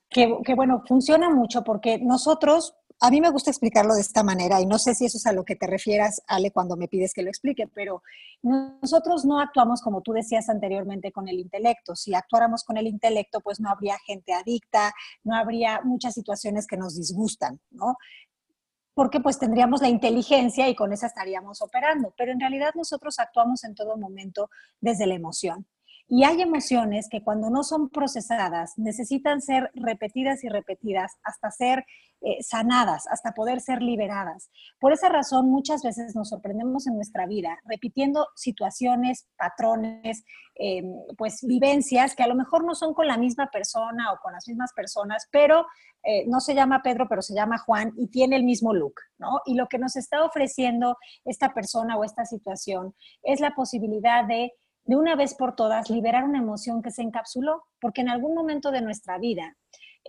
que, 0.08 0.36
que, 0.44 0.54
bueno, 0.54 0.82
funciona 0.86 1.30
mucho 1.30 1.64
porque 1.64 1.98
nosotros, 1.98 2.74
a 3.00 3.10
mí 3.10 3.20
me 3.20 3.30
gusta 3.30 3.50
explicarlo 3.50 3.94
de 3.94 4.00
esta 4.00 4.22
manera 4.22 4.60
y 4.60 4.66
no 4.66 4.78
sé 4.78 4.94
si 4.94 5.04
eso 5.04 5.18
es 5.18 5.26
a 5.26 5.32
lo 5.32 5.44
que 5.44 5.56
te 5.56 5.66
refieras, 5.66 6.22
Ale, 6.26 6.50
cuando 6.50 6.76
me 6.76 6.88
pides 6.88 7.12
que 7.12 7.22
lo 7.22 7.28
explique, 7.28 7.68
pero 7.68 8.02
nosotros 8.42 9.24
no 9.24 9.38
actuamos 9.38 9.82
como 9.82 10.00
tú 10.00 10.12
decías 10.12 10.48
anteriormente 10.48 11.12
con 11.12 11.28
el 11.28 11.38
intelecto. 11.38 11.94
Si 11.94 12.14
actuáramos 12.14 12.64
con 12.64 12.76
el 12.76 12.86
intelecto, 12.86 13.40
pues 13.40 13.60
no 13.60 13.70
habría 13.70 13.98
gente 14.06 14.32
adicta, 14.32 14.94
no 15.24 15.36
habría 15.36 15.80
muchas 15.82 16.14
situaciones 16.14 16.66
que 16.66 16.76
nos 16.76 16.96
disgustan, 16.96 17.60
¿no? 17.70 17.96
porque 18.96 19.20
pues 19.20 19.38
tendríamos 19.38 19.82
la 19.82 19.88
inteligencia 19.88 20.70
y 20.70 20.74
con 20.74 20.90
esa 20.90 21.06
estaríamos 21.06 21.60
operando, 21.60 22.14
pero 22.16 22.32
en 22.32 22.40
realidad 22.40 22.70
nosotros 22.74 23.18
actuamos 23.18 23.62
en 23.64 23.74
todo 23.74 23.98
momento 23.98 24.48
desde 24.80 25.06
la 25.06 25.12
emoción. 25.12 25.66
Y 26.08 26.22
hay 26.22 26.40
emociones 26.40 27.08
que 27.10 27.22
cuando 27.22 27.50
no 27.50 27.64
son 27.64 27.90
procesadas 27.90 28.74
necesitan 28.76 29.42
ser 29.42 29.70
repetidas 29.74 30.44
y 30.44 30.48
repetidas 30.48 31.16
hasta 31.24 31.50
ser 31.50 31.84
eh, 32.20 32.42
sanadas, 32.42 33.06
hasta 33.08 33.32
poder 33.32 33.60
ser 33.60 33.82
liberadas. 33.82 34.50
Por 34.78 34.92
esa 34.92 35.08
razón 35.08 35.50
muchas 35.50 35.82
veces 35.82 36.14
nos 36.14 36.28
sorprendemos 36.28 36.86
en 36.86 36.94
nuestra 36.94 37.26
vida 37.26 37.58
repitiendo 37.64 38.28
situaciones, 38.36 39.28
patrones, 39.36 40.24
eh, 40.54 40.82
pues 41.18 41.40
vivencias 41.42 42.14
que 42.14 42.22
a 42.22 42.28
lo 42.28 42.36
mejor 42.36 42.64
no 42.64 42.74
son 42.74 42.94
con 42.94 43.08
la 43.08 43.18
misma 43.18 43.50
persona 43.50 44.12
o 44.12 44.18
con 44.22 44.32
las 44.32 44.46
mismas 44.46 44.72
personas, 44.72 45.28
pero 45.30 45.66
eh, 46.04 46.24
no 46.28 46.40
se 46.40 46.54
llama 46.54 46.82
Pedro, 46.82 47.08
pero 47.08 47.20
se 47.20 47.34
llama 47.34 47.58
Juan 47.58 47.92
y 47.96 48.06
tiene 48.06 48.36
el 48.36 48.44
mismo 48.44 48.72
look, 48.72 48.94
¿no? 49.18 49.40
Y 49.44 49.54
lo 49.54 49.66
que 49.66 49.78
nos 49.78 49.96
está 49.96 50.24
ofreciendo 50.24 50.96
esta 51.24 51.52
persona 51.52 51.96
o 51.98 52.04
esta 52.04 52.24
situación 52.24 52.94
es 53.24 53.40
la 53.40 53.56
posibilidad 53.56 54.24
de 54.24 54.52
de 54.86 54.96
una 54.96 55.16
vez 55.16 55.34
por 55.34 55.54
todas 55.54 55.90
liberar 55.90 56.24
una 56.24 56.38
emoción 56.38 56.82
que 56.82 56.90
se 56.90 57.02
encapsuló, 57.02 57.64
porque 57.80 58.00
en 58.00 58.08
algún 58.08 58.34
momento 58.34 58.70
de 58.70 58.80
nuestra 58.80 59.18
vida 59.18 59.56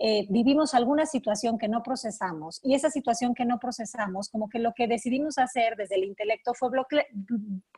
eh, 0.00 0.26
vivimos 0.30 0.74
alguna 0.74 1.06
situación 1.06 1.58
que 1.58 1.66
no 1.66 1.82
procesamos 1.82 2.60
y 2.62 2.74
esa 2.74 2.88
situación 2.88 3.34
que 3.34 3.44
no 3.44 3.58
procesamos, 3.58 4.28
como 4.28 4.48
que 4.48 4.60
lo 4.60 4.72
que 4.72 4.86
decidimos 4.86 5.38
hacer 5.38 5.74
desde 5.76 5.96
el 5.96 6.04
intelecto 6.04 6.54
fue 6.54 6.70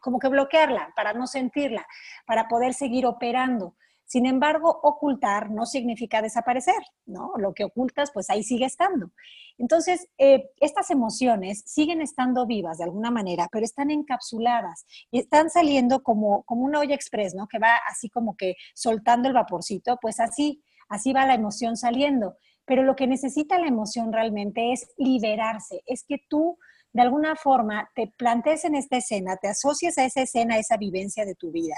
como 0.01 0.19
que 0.19 0.29
bloquearla 0.29 0.93
para 0.95 1.15
no 1.15 1.27
sentirla, 1.27 1.87
para 2.27 2.47
poder 2.47 2.75
seguir 2.75 3.07
operando. 3.07 3.75
Sin 4.11 4.27
embargo, 4.27 4.81
ocultar 4.83 5.53
no 5.53 5.67
significa 5.67 6.21
desaparecer, 6.21 6.83
¿no? 7.07 7.31
Lo 7.37 7.55
que 7.55 7.63
ocultas, 7.63 8.11
pues 8.13 8.29
ahí 8.29 8.43
sigue 8.43 8.65
estando. 8.65 9.13
Entonces, 9.57 10.09
eh, 10.19 10.51
estas 10.59 10.91
emociones 10.91 11.63
siguen 11.65 12.01
estando 12.01 12.45
vivas 12.45 12.79
de 12.79 12.85
alguna 12.85 13.13
manera, 13.13 13.49
pero 13.53 13.65
están 13.65 13.93
encapsuladas 13.93 14.85
y 15.13 15.21
están 15.21 15.49
saliendo 15.49 16.03
como, 16.03 16.43
como 16.43 16.63
una 16.63 16.81
olla 16.81 16.97
express, 16.97 17.37
¿no? 17.37 17.47
Que 17.47 17.61
va 17.61 17.77
así 17.89 18.11
como 18.11 18.37
que 18.37 18.57
soltando 18.75 19.29
el 19.29 19.35
vaporcito, 19.35 19.97
pues 20.03 20.19
así, 20.19 20.61
así 20.89 21.13
va 21.13 21.25
la 21.25 21.35
emoción 21.35 21.77
saliendo. 21.77 22.35
Pero 22.65 22.83
lo 22.83 22.97
que 22.97 23.07
necesita 23.07 23.61
la 23.61 23.69
emoción 23.69 24.13
realmente 24.13 24.73
es 24.73 24.89
liberarse, 24.97 25.85
es 25.87 26.03
que 26.03 26.17
tú 26.29 26.59
de 26.93 27.03
alguna 27.03 27.37
forma 27.37 27.89
te 27.95 28.13
plantees 28.17 28.65
en 28.65 28.75
esta 28.75 28.97
escena, 28.97 29.37
te 29.37 29.49
asocies 29.49 29.97
a 29.99 30.05
esa 30.05 30.23
escena, 30.23 30.57
a 30.57 30.59
esa 30.59 30.77
vivencia 30.77 31.25
de 31.25 31.35
tu 31.35 31.51
vida 31.51 31.77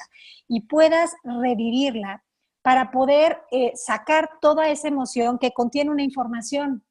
y 0.48 0.62
puedas 0.62 1.12
revivirla 1.22 2.24
para 2.62 2.90
poder 2.90 3.40
eh, 3.50 3.72
sacar 3.74 4.30
toda 4.40 4.68
esa 4.68 4.88
emoción 4.88 5.38
que 5.38 5.52
contiene 5.52 5.90
una 5.90 6.02
información. 6.02 6.84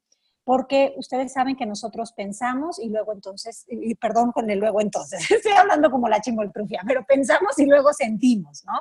Porque 0.44 0.92
ustedes 0.96 1.32
saben 1.32 1.54
que 1.54 1.66
nosotros 1.66 2.12
pensamos 2.12 2.80
y 2.80 2.88
luego 2.88 3.12
entonces, 3.12 3.64
y 3.68 3.94
perdón 3.94 4.32
con 4.32 4.50
el 4.50 4.58
luego 4.58 4.80
entonces, 4.80 5.20
estoy 5.30 5.52
hablando 5.52 5.88
como 5.88 6.08
la 6.08 6.20
chingoltrufia, 6.20 6.82
pero 6.84 7.04
pensamos 7.06 7.56
y 7.58 7.66
luego 7.66 7.92
sentimos, 7.92 8.64
¿no? 8.66 8.72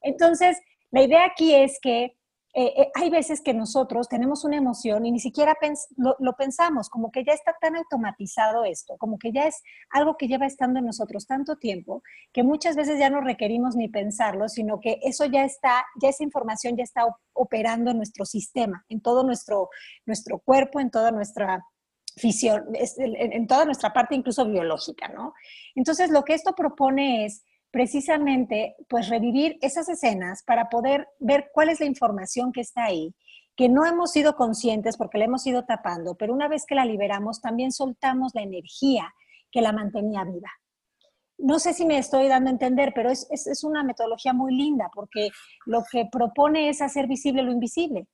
Entonces, 0.00 0.58
la 0.90 1.02
idea 1.02 1.26
aquí 1.26 1.54
es 1.54 1.78
que 1.82 2.16
eh, 2.56 2.72
eh, 2.76 2.90
hay 2.94 3.10
veces 3.10 3.40
que 3.42 3.52
nosotros 3.52 4.08
tenemos 4.08 4.44
una 4.44 4.56
emoción 4.56 5.04
y 5.04 5.10
ni 5.10 5.18
siquiera 5.18 5.56
lo, 5.96 6.32
pensamos, 6.34 6.88
como 6.88 7.10
que 7.10 7.24
ya 7.24 7.32
está 7.32 7.56
tan 7.60 7.74
automatizado 7.74 8.64
esto, 8.64 8.96
como 8.96 9.18
que 9.18 9.32
ya 9.32 9.48
es 9.48 9.60
algo 9.90 10.16
que 10.16 10.28
lleva 10.28 10.46
estando 10.46 10.78
en 10.78 10.86
nosotros 10.86 11.26
tanto 11.26 11.56
tiempo, 11.56 12.04
que 12.32 12.44
muchas 12.44 12.76
veces 12.76 12.96
ya 13.00 13.10
no 13.10 13.20
requerimos 13.20 13.74
ni 13.74 13.88
pensarlo, 13.88 14.48
sino 14.48 14.78
que 14.78 15.00
eso 15.02 15.24
ya 15.24 15.44
está, 15.44 15.84
ya 16.00 16.10
esa 16.10 16.22
información 16.22 16.76
ya 16.76 16.84
está 16.84 17.02
operando 17.32 17.90
en 17.90 17.96
nuestro 17.96 18.24
sistema, 18.24 18.84
en 18.88 19.00
todo 19.00 19.24
nuestro, 19.24 19.68
nuestro 20.06 20.38
cuerpo, 20.38 20.78
en 20.78 20.92
toda 20.92 21.10
nuestra 21.10 21.60
fisión, 22.16 22.66
en 22.72 23.46
toda 23.48 23.64
nuestra 23.64 23.92
parte 23.92 24.14
incluso 24.14 24.46
biológica, 24.46 25.08
¿no? 25.08 25.34
Entonces, 25.74 26.10
lo 26.10 26.22
que 26.22 26.34
esto 26.34 26.54
propone 26.54 27.24
es 27.24 27.42
precisamente 27.74 28.76
pues 28.88 29.08
revivir 29.08 29.58
esas 29.60 29.88
escenas 29.88 30.44
para 30.44 30.68
poder 30.68 31.08
ver 31.18 31.50
cuál 31.52 31.70
es 31.70 31.80
la 31.80 31.86
información 31.86 32.52
que 32.52 32.60
está 32.60 32.84
ahí, 32.84 33.12
que 33.56 33.68
no 33.68 33.84
hemos 33.84 34.12
sido 34.12 34.36
conscientes 34.36 34.96
porque 34.96 35.18
la 35.18 35.24
hemos 35.24 35.44
ido 35.44 35.64
tapando, 35.64 36.14
pero 36.14 36.32
una 36.32 36.46
vez 36.46 36.66
que 36.68 36.76
la 36.76 36.84
liberamos 36.84 37.40
también 37.40 37.72
soltamos 37.72 38.30
la 38.32 38.42
energía 38.42 39.12
que 39.50 39.60
la 39.60 39.72
mantenía 39.72 40.22
viva. 40.22 40.52
No 41.36 41.58
sé 41.58 41.74
si 41.74 41.84
me 41.84 41.98
estoy 41.98 42.28
dando 42.28 42.48
a 42.48 42.52
entender, 42.52 42.92
pero 42.94 43.10
es, 43.10 43.26
es, 43.28 43.64
una 43.64 43.82
metodología 43.82 44.32
muy 44.32 44.54
linda 44.54 44.88
porque 44.94 45.30
lo 45.66 45.82
que 45.90 46.06
propone 46.06 46.68
es 46.68 46.80
hacer 46.80 47.08
visible 47.08 47.42
lo 47.42 47.50
invisible. 47.50 48.06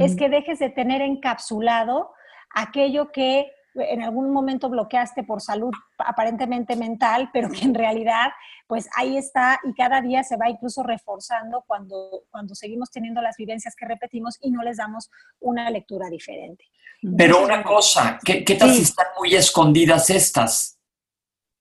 Es 0.00 0.16
que 0.16 0.30
dejes 0.30 0.58
de 0.58 0.70
tener 0.70 1.02
encapsulado 1.02 2.12
aquello 2.54 3.12
que 3.12 3.52
en 3.74 4.02
algún 4.02 4.30
momento 4.30 4.68
bloqueaste 4.68 5.24
por 5.24 5.40
salud 5.40 5.72
aparentemente 5.98 6.76
mental, 6.76 7.30
pero 7.32 7.50
que 7.50 7.64
en 7.64 7.74
realidad 7.74 8.30
pues 8.66 8.88
ahí 8.96 9.18
está 9.18 9.60
y 9.64 9.74
cada 9.74 10.00
día 10.00 10.22
se 10.22 10.36
va 10.36 10.48
incluso 10.48 10.82
reforzando 10.82 11.64
cuando, 11.66 12.24
cuando 12.30 12.54
seguimos 12.54 12.90
teniendo 12.90 13.20
las 13.20 13.36
vivencias 13.36 13.74
que 13.76 13.86
repetimos 13.86 14.38
y 14.40 14.50
no 14.50 14.62
les 14.62 14.78
damos 14.78 15.10
una 15.40 15.68
lectura 15.70 16.08
diferente. 16.08 16.64
Pero 17.16 17.44
una 17.44 17.62
cosa, 17.64 18.18
¿qué, 18.24 18.42
tal 18.58 18.72
si 18.72 18.82
están 18.82 19.06
muy 19.18 19.34
escondidas 19.34 20.08
estas? 20.08 20.78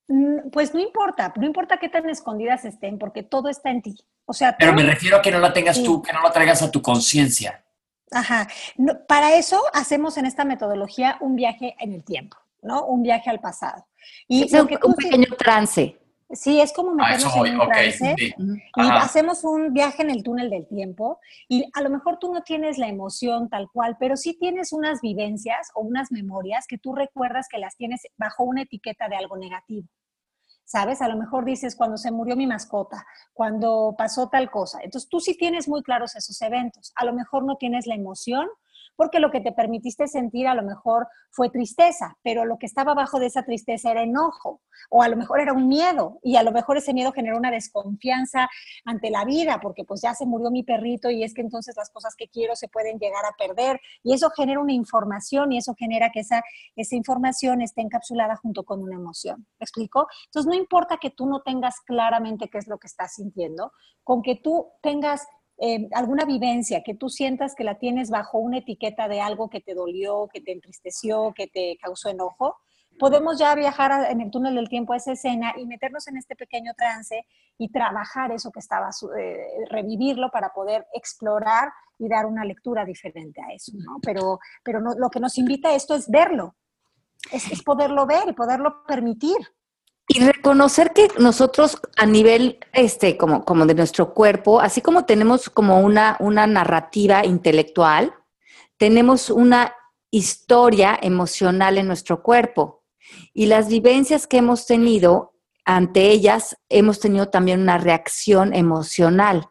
Mm, 0.08 0.52
pues 0.52 0.74
no 0.74 0.80
importa, 0.80 1.34
no 1.36 1.46
importa 1.46 1.78
qué 1.78 1.90
tan 1.90 2.08
escondidas 2.10 2.64
estén, 2.64 3.00
porque 3.00 3.24
todo 3.24 3.50
está 3.50 3.72
en 3.72 3.82
ti. 3.82 3.96
O 4.26 4.34
sea, 4.34 4.56
pero 4.58 4.74
me 4.74 4.84
refiero 4.84 5.18
a 5.18 5.22
que 5.22 5.32
no 5.32 5.40
la 5.40 5.52
tengas 5.52 5.82
tú, 5.82 6.02
que 6.02 6.14
no 6.14 6.22
la 6.22 6.32
traigas 6.32 6.62
a 6.62 6.70
tu 6.70 6.82
conciencia. 6.82 7.61
Ajá. 8.12 8.48
para 9.08 9.36
eso 9.36 9.62
hacemos 9.74 10.18
en 10.18 10.26
esta 10.26 10.44
metodología 10.44 11.18
un 11.22 11.36
viaje 11.36 11.76
en 11.80 11.94
el 11.94 12.04
tiempo, 12.04 12.38
¿no? 12.62 12.86
Un 12.86 13.04
viaje 13.04 13.30
al 13.30 13.40
pasado. 13.40 13.88
Y 14.28 14.54
un, 14.56 14.68
pequeño 14.68 15.36
trance. 15.38 15.98
Sí, 16.34 16.62
es 16.62 16.72
como 16.72 16.94
meternos 16.94 17.36
en 17.36 17.60
un 17.60 17.68
trance 17.68 18.16
y 18.18 18.82
hacemos 18.90 19.44
un 19.44 19.74
viaje 19.74 20.02
en 20.02 20.10
el 20.10 20.24
túnel 20.24 20.50
del 20.50 20.66
tiempo 20.66 21.20
y 21.50 21.70
a 21.74 21.82
lo 21.82 21.90
mejor 21.90 22.20
tú 22.20 22.34
no 22.34 22.42
tienes 22.42 22.78
la 22.78 22.88
emoción 22.88 23.50
tal 23.50 23.70
cual, 23.72 23.98
pero 24.00 24.16
sí 24.16 24.38
tienes 24.40 24.72
unas 24.72 25.02
vivencias 25.02 25.72
o 25.76 25.82
unas 25.82 26.12
memorias 26.12 26.68
que 26.68 26.78
tú 26.78 26.96
recuerdas 26.96 27.48
que 27.50 27.58
las 27.58 27.76
tienes 27.76 28.02
bajo 28.18 28.44
una 28.44 28.62
etiqueta 28.62 29.10
de 29.10 29.18
algo 29.18 29.36
negativo. 29.38 29.88
¿Sabes? 30.72 31.02
A 31.02 31.10
lo 31.10 31.18
mejor 31.18 31.44
dices 31.44 31.76
cuando 31.76 31.98
se 31.98 32.12
murió 32.12 32.38
mi 32.38 32.48
mascota, 32.48 33.06
cuando 33.34 33.94
pasó 33.98 34.30
tal 34.30 34.50
cosa. 34.50 34.80
Entonces 34.82 35.10
tú 35.10 35.20
sí 35.20 35.36
tienes 35.36 35.68
muy 35.68 35.84
claros 35.84 36.16
esos 36.16 36.42
eventos. 36.42 36.94
A 36.96 37.04
lo 37.04 37.12
mejor 37.12 37.44
no 37.44 37.58
tienes 37.58 37.88
la 37.88 37.96
emoción 37.96 38.48
porque 38.96 39.20
lo 39.20 39.32
que 39.32 39.42
te 39.42 39.52
permitiste 39.52 40.08
sentir 40.08 40.48
a 40.48 40.56
lo 40.56 40.64
mejor 40.64 41.08
fue 41.32 41.50
tristeza, 41.50 42.18
pero 42.24 42.46
lo 42.46 42.58
que 42.58 42.66
estaba 42.66 42.92
abajo 42.92 43.20
de 43.20 43.28
esa 43.28 43.44
tristeza 43.44 43.92
era 43.92 44.04
enojo, 44.04 44.62
o 44.90 45.02
a 45.02 45.08
lo 45.08 45.18
mejor 45.18 45.40
era 45.40 45.54
un 45.54 45.68
miedo, 45.68 46.20
y 46.24 46.36
a 46.36 46.44
lo 46.44 46.52
mejor 46.52 46.78
ese 46.78 46.94
miedo 46.94 47.12
generó 47.12 47.38
una 47.38 47.52
desconfianza 47.52 48.50
ante 48.86 49.10
la 49.10 49.26
vida, 49.26 49.60
porque 49.62 49.84
pues 49.84 50.02
ya 50.02 50.14
se 50.14 50.26
murió 50.26 50.52
mi 50.52 50.64
perrito 50.64 51.10
y 51.10 51.24
es 51.24 51.34
que 51.34 51.42
entonces 51.42 51.76
las 51.78 51.90
cosas 51.90 52.16
que 52.16 52.28
quiero 52.28 52.56
se 52.56 52.68
pueden 52.68 52.98
llegar 53.00 53.26
a 53.26 53.36
perder, 53.38 53.80
y 54.04 54.14
eso 54.14 54.30
genera 54.32 54.60
una 54.60 54.74
información 54.74 55.52
y 55.52 55.58
eso 55.58 55.74
genera 55.78 56.12
que 56.12 56.22
esa, 56.22 56.44
esa 56.76 56.96
información 56.96 57.62
esté 57.62 57.82
encapsulada 57.82 58.36
junto 58.36 58.64
con 58.64 58.82
una 58.82 58.96
emoción. 58.96 59.48
¿Me 59.60 59.64
explico? 59.64 60.08
Entonces 60.26 60.48
no 60.48 60.56
importa 60.56 60.98
que 60.98 61.10
tú 61.10 61.26
no 61.26 61.42
tengas 61.42 61.80
claramente 61.82 62.50
qué 62.50 62.58
es 62.58 62.68
lo 62.68 62.78
que 62.78 62.88
estás 62.88 63.16
sintiendo, 63.16 63.72
con 64.04 64.22
que 64.22 64.36
tú 64.36 64.68
tengas 64.82 65.26
eh, 65.64 65.88
alguna 65.92 66.26
vivencia 66.26 66.82
que 66.82 66.96
tú 66.96 67.08
sientas 67.08 67.54
que 67.54 67.64
la 67.64 67.78
tienes 67.78 68.10
bajo 68.10 68.40
una 68.40 68.58
etiqueta 68.58 69.08
de 69.08 69.22
algo 69.22 69.48
que 69.48 69.62
te 69.62 69.76
dolió, 69.76 70.28
que 70.34 70.42
te 70.42 70.52
entristeció, 70.54 71.34
que 71.36 71.46
te 71.46 71.78
causó 71.80 72.10
enojo, 72.10 72.58
podemos 72.98 73.38
ya 73.38 73.54
viajar 73.54 74.10
en 74.10 74.22
el 74.22 74.32
túnel 74.32 74.56
del 74.56 74.70
tiempo 74.70 74.94
a 74.94 74.98
esa 74.98 75.12
escena 75.12 75.54
y 75.56 75.68
meternos 75.68 76.08
en 76.08 76.18
este 76.18 76.36
pequeño 76.36 76.74
trance 76.76 77.28
y 77.60 77.70
trabajar 77.72 78.32
eso 78.32 78.52
que 78.52 78.60
estaba, 78.60 78.90
eh, 79.20 79.38
revivirlo 79.70 80.32
para 80.32 80.50
poder 80.50 80.88
explorar 80.96 81.72
y 82.00 82.10
dar 82.10 82.26
una 82.26 82.44
lectura 82.44 82.84
diferente 82.84 83.40
a 83.40 83.54
eso, 83.54 83.74
¿no? 83.76 84.00
Pero, 84.02 84.40
pero 84.64 84.80
lo 84.80 85.10
que 85.12 85.20
nos 85.20 85.38
invita 85.38 85.70
a 85.70 85.76
esto 85.76 85.94
es 85.94 86.10
verlo, 86.10 86.56
es, 87.32 87.52
es 87.52 87.62
poderlo 87.62 88.08
ver 88.08 88.30
y 88.30 88.34
poderlo 88.34 88.84
permitir. 88.88 89.38
Y 90.08 90.20
reconocer 90.20 90.92
que 90.94 91.08
nosotros 91.20 91.78
a 91.98 92.06
nivel 92.06 92.60
este, 92.74 93.18
como, 93.18 93.46
como 93.46 93.66
de 93.66 93.76
nuestro 93.76 94.14
cuerpo, 94.14 94.60
así 94.60 94.82
como 94.82 95.06
tenemos 95.06 95.50
como 95.50 95.80
una, 95.80 96.18
una 96.20 96.48
narrativa 96.48 97.26
intelectual, 97.26 98.14
tenemos 98.78 99.30
una 99.30 99.74
historia 100.10 100.98
emocional 101.02 101.78
en 101.78 101.88
nuestro 101.88 102.22
cuerpo. 102.22 102.84
Y 103.34 103.46
las 103.46 103.70
vivencias 103.70 104.28
que 104.28 104.38
hemos 104.38 104.66
tenido, 104.66 105.34
ante 105.66 106.10
ellas 106.10 106.58
hemos 106.70 107.00
tenido 107.00 107.30
también 107.30 107.62
una 107.62 107.78
reacción 107.78 108.54
emocional. 108.54 109.50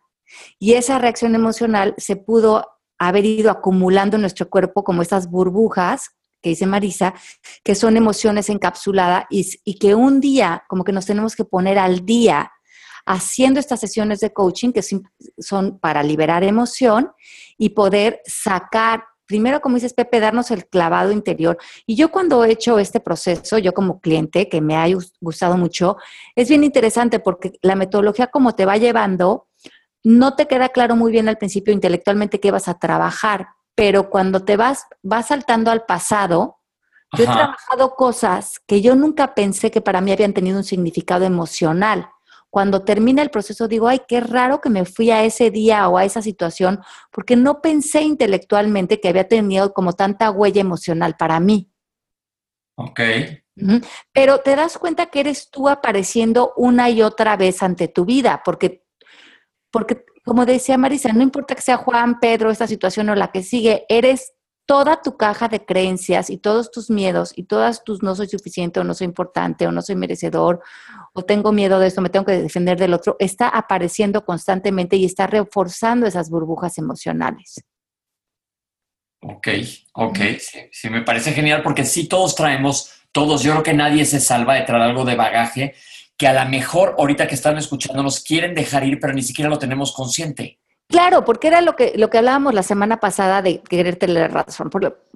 Y 0.59 0.75
esa 0.75 0.99
reacción 0.99 1.35
emocional 1.35 1.95
se 1.97 2.16
pudo 2.16 2.66
haber 2.99 3.25
ido 3.25 3.50
acumulando 3.50 4.16
en 4.16 4.21
nuestro 4.21 4.50
cuerpo 4.50 4.85
como 4.85 5.02
estas 5.02 5.30
burbujas 5.30 6.11
que 6.40 6.50
dice 6.50 6.66
Marisa, 6.66 7.14
que 7.62 7.75
son 7.75 7.97
emociones 7.97 8.49
encapsuladas 8.49 9.25
y, 9.30 9.78
que 9.78 9.94
un 9.94 10.20
día 10.20 10.64
como 10.68 10.85
que 10.85 10.92
nos 10.92 11.06
tenemos 11.06 11.37
que 11.37 11.44
poner 11.44 11.78
al 11.78 12.04
día 12.04 12.52
haciendo 13.06 13.61
estas 13.61 13.80
sesiones 13.80 14.20
de 14.20 14.32
coaching 14.32 14.73
que 14.73 14.82
son 15.38 15.78
para 15.78 16.02
liberar 16.02 16.44
emoción 16.44 17.11
y 17.59 17.70
poder 17.70 18.20
sacar, 18.25 19.04
primero 19.26 19.61
como 19.61 19.76
dices 19.76 19.94
Pepe, 19.94 20.20
darnos 20.20 20.50
el 20.50 20.66
clavado 20.66 21.12
interior. 21.12 21.59
Y 21.87 21.97
yo 21.97 22.11
cuando 22.11 22.44
he 22.44 22.52
hecho 22.52 22.78
este 22.78 23.00
proceso, 23.00 23.59
yo 23.59 23.73
como 23.73 24.00
cliente, 24.00 24.49
que 24.49 24.61
me 24.61 24.76
ha 24.76 24.87
gustado 25.20 25.56
mucho, 25.56 25.97
es 26.37 26.49
bien 26.49 26.64
interesante 26.64 27.20
porque 27.20 27.59
la 27.62 27.75
metodología 27.75 28.28
como 28.28 28.54
te 28.54 28.66
va 28.66 28.76
llevando, 28.76 29.49
no 30.02 30.35
te 30.35 30.47
queda 30.47 30.70
claro 30.70 30.97
muy 30.97 31.12
bien 31.12 31.28
al 31.28 31.38
principio 31.38 31.75
intelectualmente 31.75 32.40
qué 32.40 32.50
vas 32.50 32.68
a 32.68 32.78
trabajar, 32.78 33.49
pero 33.80 34.10
cuando 34.10 34.44
te 34.44 34.58
vas, 34.58 34.87
vas 35.02 35.28
saltando 35.28 35.70
al 35.70 35.87
pasado, 35.87 36.60
yo 37.16 37.25
he 37.25 37.26
trabajado 37.26 37.94
cosas 37.96 38.60
que 38.66 38.82
yo 38.82 38.94
nunca 38.94 39.34
pensé 39.34 39.70
que 39.70 39.80
para 39.80 40.02
mí 40.02 40.12
habían 40.12 40.34
tenido 40.34 40.58
un 40.58 40.64
significado 40.64 41.25
emocional. 41.25 42.10
Cuando 42.50 42.84
termina 42.84 43.22
el 43.22 43.30
proceso 43.30 43.68
digo, 43.68 43.88
ay, 43.88 44.02
qué 44.06 44.20
raro 44.20 44.60
que 44.60 44.68
me 44.68 44.84
fui 44.84 45.10
a 45.10 45.25
ese 45.25 45.50
día 45.50 45.88
o 45.88 45.96
a 45.96 46.04
esa 46.04 46.20
situación, 46.20 46.80
porque 47.10 47.37
no 47.37 47.62
pensé 47.62 48.02
intelectualmente 48.02 49.00
que 49.00 49.08
había 49.08 49.26
tenido 49.26 49.72
como 49.72 49.94
tanta 49.94 50.30
huella 50.30 50.60
emocional 50.60 51.16
para 51.16 51.40
mí. 51.40 51.72
Ok. 52.75 53.00
Pero 54.12 54.40
te 54.40 54.56
das 54.56 54.76
cuenta 54.76 55.06
que 55.06 55.20
eres 55.20 55.50
tú 55.50 55.70
apareciendo 55.70 56.52
una 56.54 56.90
y 56.90 57.00
otra 57.00 57.34
vez 57.38 57.62
ante 57.62 57.88
tu 57.88 58.04
vida, 58.04 58.42
porque, 58.44 58.84
porque 59.70 60.04
como 60.30 60.46
decía 60.46 60.78
Marisa, 60.78 61.12
no 61.12 61.25
importa 61.25 61.56
que 61.56 61.60
sea 61.60 61.76
Juan, 61.76 62.20
Pedro, 62.20 62.52
esta 62.52 62.68
situación 62.68 63.08
o 63.08 63.16
la 63.16 63.32
que 63.32 63.42
sigue, 63.42 63.84
eres 63.88 64.32
toda 64.64 65.02
tu 65.02 65.16
caja 65.16 65.49
de 65.49 65.64
creencias 65.64 66.30
y 66.30 66.38
todos 66.38 66.70
tus 66.70 66.88
miedos 66.88 67.32
y 67.34 67.42
todas 67.42 67.82
tus 67.82 68.04
no 68.04 68.14
soy 68.14 68.28
suficiente 68.28 68.78
o 68.78 68.84
no 68.84 68.94
soy 68.94 69.06
importante 69.06 69.66
o 69.66 69.72
no 69.72 69.82
soy 69.82 69.96
merecedor 69.96 70.62
o 71.14 71.25
tengo 71.25 71.50
miedo 71.50 71.80
de 71.80 71.88
esto, 71.88 72.00
me 72.00 72.10
tengo 72.10 72.25
que 72.25 72.40
defender 72.42 72.78
del 72.78 72.94
otro, 72.94 73.16
está 73.18 73.49
apareciendo 73.49 74.25
constantemente 74.25 74.94
y 74.94 75.04
está 75.04 75.26
reforzando 75.26 76.06
esas 76.06 76.30
burbujas 76.30 76.78
emocionales. 76.78 77.64
Ok, 79.22 79.49
ok, 79.94 80.18
sí, 80.38 80.60
sí, 80.70 80.90
me 80.90 81.02
parece 81.02 81.32
genial 81.32 81.64
porque 81.64 81.84
sí 81.84 82.06
todos 82.06 82.37
traemos, 82.37 83.02
todos, 83.10 83.42
yo 83.42 83.50
creo 83.50 83.64
que 83.64 83.75
nadie 83.75 84.04
se 84.04 84.20
salva 84.20 84.54
de 84.54 84.62
traer 84.62 84.82
algo 84.82 85.04
de 85.04 85.16
bagaje 85.16 85.75
que 86.20 86.28
a 86.28 86.44
lo 86.44 86.50
mejor 86.50 86.96
ahorita 86.98 87.26
que 87.26 87.34
están 87.34 87.56
escuchando 87.56 88.02
nos 88.02 88.20
quieren 88.20 88.54
dejar 88.54 88.84
ir, 88.84 89.00
pero 89.00 89.14
ni 89.14 89.22
siquiera 89.22 89.48
lo 89.48 89.58
tenemos 89.58 89.90
consciente. 89.90 90.60
Claro, 90.86 91.24
porque 91.24 91.48
era 91.48 91.62
lo 91.62 91.76
que, 91.76 91.94
lo 91.96 92.10
que 92.10 92.18
hablábamos 92.18 92.52
la 92.52 92.62
semana 92.62 93.00
pasada 93.00 93.40
de 93.40 93.62
querer 93.62 93.96
tener 93.96 94.30
razón. 94.30 94.70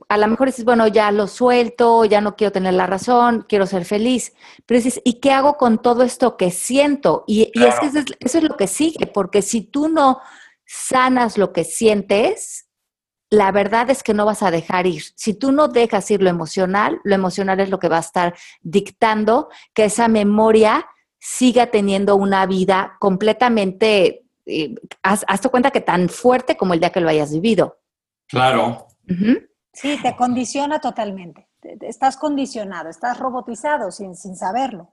a 0.08 0.16
lo 0.16 0.28
mejor 0.28 0.46
dices, 0.46 0.64
bueno, 0.64 0.86
ya 0.86 1.12
lo 1.12 1.26
suelto, 1.26 2.06
ya 2.06 2.22
no 2.22 2.36
quiero 2.36 2.52
tener 2.52 2.72
la 2.72 2.86
razón, 2.86 3.44
quiero 3.46 3.66
ser 3.66 3.84
feliz. 3.84 4.32
Pero 4.64 4.78
dices, 4.78 5.02
¿y 5.04 5.20
qué 5.20 5.30
hago 5.30 5.58
con 5.58 5.82
todo 5.82 6.04
esto 6.04 6.38
que 6.38 6.50
siento? 6.50 7.24
Y, 7.26 7.52
eso, 7.54 7.82
es, 7.82 8.06
eso 8.20 8.38
es 8.38 8.44
lo 8.44 8.56
que 8.56 8.66
sigue, 8.66 9.06
porque 9.06 9.42
si 9.42 9.60
tú 9.60 9.90
no 9.90 10.22
sanas 10.64 11.36
lo 11.36 11.52
que 11.52 11.64
sientes, 11.64 12.70
la 13.28 13.52
verdad 13.52 13.90
es 13.90 14.02
que 14.02 14.14
no 14.14 14.24
vas 14.24 14.42
a 14.42 14.50
dejar 14.50 14.86
ir. 14.86 15.02
Si 15.16 15.34
tú 15.34 15.52
no 15.52 15.68
dejas 15.68 16.10
ir 16.10 16.22
lo 16.22 16.30
emocional, 16.30 16.98
lo 17.04 17.14
emocional 17.14 17.60
es 17.60 17.68
lo 17.68 17.78
que 17.78 17.88
va 17.88 17.98
a 17.98 18.00
estar 18.00 18.34
dictando 18.62 19.50
que 19.74 19.84
esa 19.84 20.08
memoria 20.08 20.86
siga 21.24 21.68
teniendo 21.68 22.16
una 22.16 22.44
vida 22.44 22.98
completamente, 23.00 24.26
eh, 24.44 24.74
hazte 25.02 25.48
cuenta 25.48 25.70
que 25.70 25.80
tan 25.80 26.10
fuerte 26.10 26.54
como 26.54 26.74
el 26.74 26.80
día 26.80 26.90
que 26.90 27.00
lo 27.00 27.08
hayas 27.08 27.32
vivido. 27.32 27.78
Claro. 28.28 28.88
Sí, 29.72 29.98
te 30.02 30.14
condiciona 30.16 30.80
totalmente 30.80 31.48
estás 31.80 32.16
condicionado, 32.16 32.88
estás 32.88 33.18
robotizado 33.18 33.90
sin, 33.90 34.14
sin 34.14 34.36
saberlo. 34.36 34.90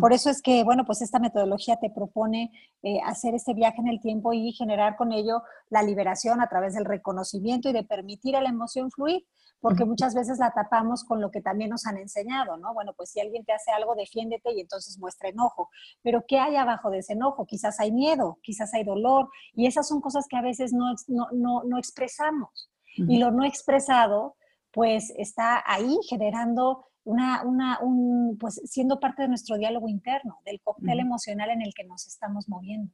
Por 0.00 0.12
eso 0.12 0.30
es 0.30 0.42
que, 0.42 0.64
bueno, 0.64 0.84
pues 0.84 1.02
esta 1.02 1.18
metodología 1.18 1.76
te 1.76 1.90
propone 1.90 2.50
eh, 2.82 3.00
hacer 3.04 3.34
este 3.34 3.54
viaje 3.54 3.80
en 3.80 3.88
el 3.88 4.00
tiempo 4.00 4.32
y 4.32 4.52
generar 4.52 4.96
con 4.96 5.12
ello 5.12 5.42
la 5.70 5.82
liberación 5.82 6.40
a 6.40 6.48
través 6.48 6.74
del 6.74 6.84
reconocimiento 6.84 7.68
y 7.68 7.72
de 7.72 7.84
permitir 7.84 8.36
a 8.36 8.40
la 8.40 8.48
emoción 8.48 8.90
fluir, 8.90 9.26
porque 9.60 9.84
muchas 9.84 10.14
veces 10.14 10.38
la 10.38 10.52
tapamos 10.52 11.04
con 11.04 11.20
lo 11.20 11.30
que 11.30 11.40
también 11.40 11.70
nos 11.70 11.86
han 11.86 11.98
enseñado, 11.98 12.56
¿no? 12.56 12.74
Bueno, 12.74 12.92
pues 12.96 13.10
si 13.10 13.20
alguien 13.20 13.44
te 13.44 13.52
hace 13.52 13.70
algo, 13.72 13.94
defiéndete 13.94 14.52
y 14.52 14.60
entonces 14.60 14.98
muestra 14.98 15.28
enojo. 15.28 15.70
Pero 16.02 16.24
¿qué 16.26 16.38
hay 16.38 16.56
abajo 16.56 16.90
de 16.90 16.98
ese 16.98 17.14
enojo? 17.14 17.46
Quizás 17.46 17.80
hay 17.80 17.92
miedo, 17.92 18.38
quizás 18.42 18.72
hay 18.74 18.84
dolor, 18.84 19.28
y 19.54 19.66
esas 19.66 19.88
son 19.88 20.00
cosas 20.00 20.26
que 20.28 20.36
a 20.36 20.42
veces 20.42 20.72
no, 20.72 20.94
no, 21.08 21.62
no, 21.64 21.78
expresamos. 21.78 22.70
Y 22.96 23.18
lo 23.18 23.30
no 23.30 23.44
expresado 23.44 24.36
pues 24.76 25.10
está 25.16 25.64
ahí 25.64 25.96
generando 26.06 26.84
una, 27.02 27.42
una 27.44 27.78
un, 27.80 28.36
pues 28.38 28.60
siendo 28.66 29.00
parte 29.00 29.22
de 29.22 29.28
nuestro 29.28 29.56
diálogo 29.56 29.88
interno, 29.88 30.38
del 30.44 30.60
cóctel 30.60 31.00
emocional 31.00 31.48
en 31.48 31.62
el 31.62 31.72
que 31.72 31.84
nos 31.84 32.06
estamos 32.06 32.46
moviendo. 32.46 32.92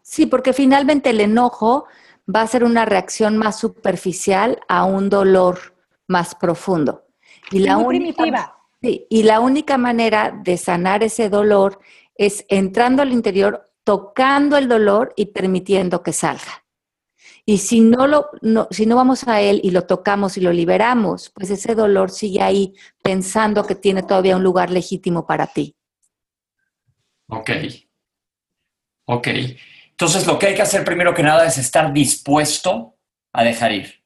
Sí, 0.00 0.24
porque 0.24 0.54
finalmente 0.54 1.10
el 1.10 1.20
enojo 1.20 1.84
va 2.34 2.40
a 2.40 2.46
ser 2.46 2.64
una 2.64 2.86
reacción 2.86 3.36
más 3.36 3.58
superficial 3.58 4.58
a 4.68 4.86
un 4.86 5.10
dolor 5.10 5.58
más 6.08 6.34
profundo. 6.34 7.04
Y 7.50 7.58
la 7.58 7.76
Muy 7.76 7.98
primitiva. 7.98 8.56
Sí, 8.80 9.06
y 9.10 9.24
la 9.24 9.40
única 9.40 9.76
manera 9.76 10.30
de 10.42 10.56
sanar 10.56 11.02
ese 11.02 11.28
dolor 11.28 11.78
es 12.14 12.46
entrando 12.48 13.02
al 13.02 13.12
interior, 13.12 13.70
tocando 13.84 14.56
el 14.56 14.66
dolor 14.66 15.12
y 15.14 15.26
permitiendo 15.26 16.02
que 16.02 16.14
salga. 16.14 16.61
Y 17.44 17.58
si 17.58 17.80
no, 17.80 18.06
lo, 18.06 18.30
si 18.70 18.86
no 18.86 18.96
vamos 18.96 19.26
a 19.26 19.40
él 19.40 19.60
y 19.64 19.72
lo 19.72 19.86
tocamos 19.86 20.36
y 20.36 20.40
lo 20.40 20.52
liberamos, 20.52 21.30
pues 21.30 21.50
ese 21.50 21.74
dolor 21.74 22.10
sigue 22.10 22.40
ahí 22.40 22.74
pensando 23.02 23.66
que 23.66 23.74
tiene 23.74 24.02
todavía 24.02 24.36
un 24.36 24.44
lugar 24.44 24.70
legítimo 24.70 25.26
para 25.26 25.48
ti. 25.48 25.76
Ok. 27.28 27.50
Ok. 29.06 29.28
Entonces 29.90 30.26
lo 30.26 30.38
que 30.38 30.48
hay 30.48 30.54
que 30.54 30.62
hacer 30.62 30.84
primero 30.84 31.14
que 31.14 31.22
nada 31.22 31.46
es 31.46 31.58
estar 31.58 31.92
dispuesto 31.92 32.96
a 33.32 33.42
dejar 33.42 33.72
ir. 33.72 34.02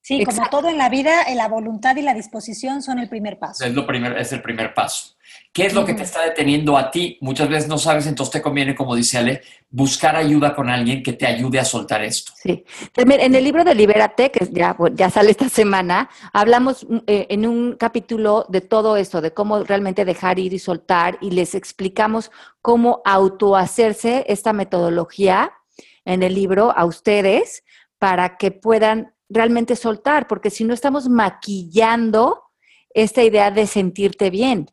Sí, 0.00 0.24
como 0.24 0.48
todo 0.48 0.68
en 0.68 0.78
la 0.78 0.88
vida, 0.88 1.24
la 1.34 1.48
voluntad 1.48 1.94
y 1.96 2.02
la 2.02 2.14
disposición 2.14 2.82
son 2.82 2.98
el 2.98 3.08
primer 3.08 3.38
paso. 3.38 3.64
Es, 3.64 3.74
lo 3.74 3.86
primer, 3.86 4.16
es 4.16 4.32
el 4.32 4.40
primer 4.40 4.72
paso. 4.72 5.17
¿Qué 5.52 5.66
es 5.66 5.74
lo 5.74 5.84
que 5.84 5.94
te 5.94 6.02
está 6.02 6.22
deteniendo 6.22 6.76
a 6.76 6.90
ti? 6.90 7.18
Muchas 7.20 7.48
veces 7.48 7.68
no 7.68 7.78
sabes, 7.78 8.06
entonces 8.06 8.32
te 8.32 8.42
conviene, 8.42 8.74
como 8.74 8.94
dice 8.94 9.18
Ale, 9.18 9.42
buscar 9.70 10.14
ayuda 10.14 10.54
con 10.54 10.68
alguien 10.68 11.02
que 11.02 11.14
te 11.14 11.26
ayude 11.26 11.58
a 11.58 11.64
soltar 11.64 12.04
esto. 12.04 12.32
Sí. 12.36 12.64
En 12.96 13.34
el 13.34 13.42
libro 13.42 13.64
de 13.64 13.74
Libérate, 13.74 14.30
que 14.30 14.46
ya, 14.52 14.76
ya 14.92 15.10
sale 15.10 15.30
esta 15.30 15.48
semana, 15.48 16.08
hablamos 16.32 16.86
eh, 17.06 17.26
en 17.30 17.46
un 17.46 17.76
capítulo 17.76 18.46
de 18.48 18.60
todo 18.60 18.96
esto, 18.96 19.20
de 19.20 19.32
cómo 19.32 19.64
realmente 19.64 20.04
dejar 20.04 20.38
ir 20.38 20.52
y 20.52 20.58
soltar, 20.58 21.18
y 21.20 21.30
les 21.30 21.54
explicamos 21.54 22.30
cómo 22.62 23.02
autohacerse 23.04 24.24
esta 24.28 24.52
metodología 24.52 25.52
en 26.04 26.22
el 26.22 26.34
libro 26.34 26.72
a 26.76 26.84
ustedes 26.84 27.64
para 27.98 28.36
que 28.36 28.50
puedan 28.50 29.12
realmente 29.28 29.76
soltar, 29.76 30.26
porque 30.26 30.50
si 30.50 30.64
no 30.64 30.72
estamos 30.72 31.08
maquillando 31.08 32.44
esta 32.90 33.22
idea 33.22 33.50
de 33.50 33.66
sentirte 33.66 34.30
bien. 34.30 34.70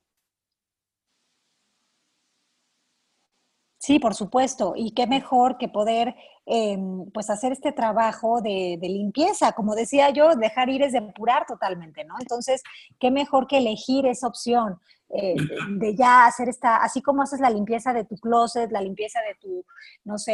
Sí, 3.85 3.99
por 3.99 4.15
supuesto. 4.15 4.73
Y 4.75 4.93
qué 4.95 5.05
mejor 5.05 5.59
que 5.59 5.67
poder 5.67 6.15
em, 6.47 7.05
pues 7.11 7.29
hacer 7.29 7.51
este 7.51 7.71
trabajo 7.71 8.41
de, 8.41 8.79
limpieza. 8.81 9.51
Como 9.51 9.75
decía 9.75 10.09
yo, 10.09 10.33
dejar 10.33 10.69
ir 10.69 10.81
es 10.81 10.93
depurar 10.93 11.45
totalmente, 11.45 12.03
¿no? 12.03 12.15
Entonces, 12.19 12.63
qué 12.99 13.11
mejor 13.11 13.45
que 13.45 13.59
elegir 13.59 14.07
esa 14.07 14.25
opción 14.25 14.79
eh, 15.09 15.35
de 15.77 15.95
ya 15.95 16.25
hacer 16.25 16.49
esta, 16.49 16.77
así 16.77 17.03
como 17.03 17.21
haces 17.21 17.39
la 17.39 17.51
limpieza 17.51 17.93
de 17.93 18.05
tu 18.05 18.15
closet, 18.17 18.71
la 18.71 18.81
limpieza 18.81 19.19
de 19.21 19.35
tu, 19.35 19.63
no 20.03 20.17
sé, 20.17 20.31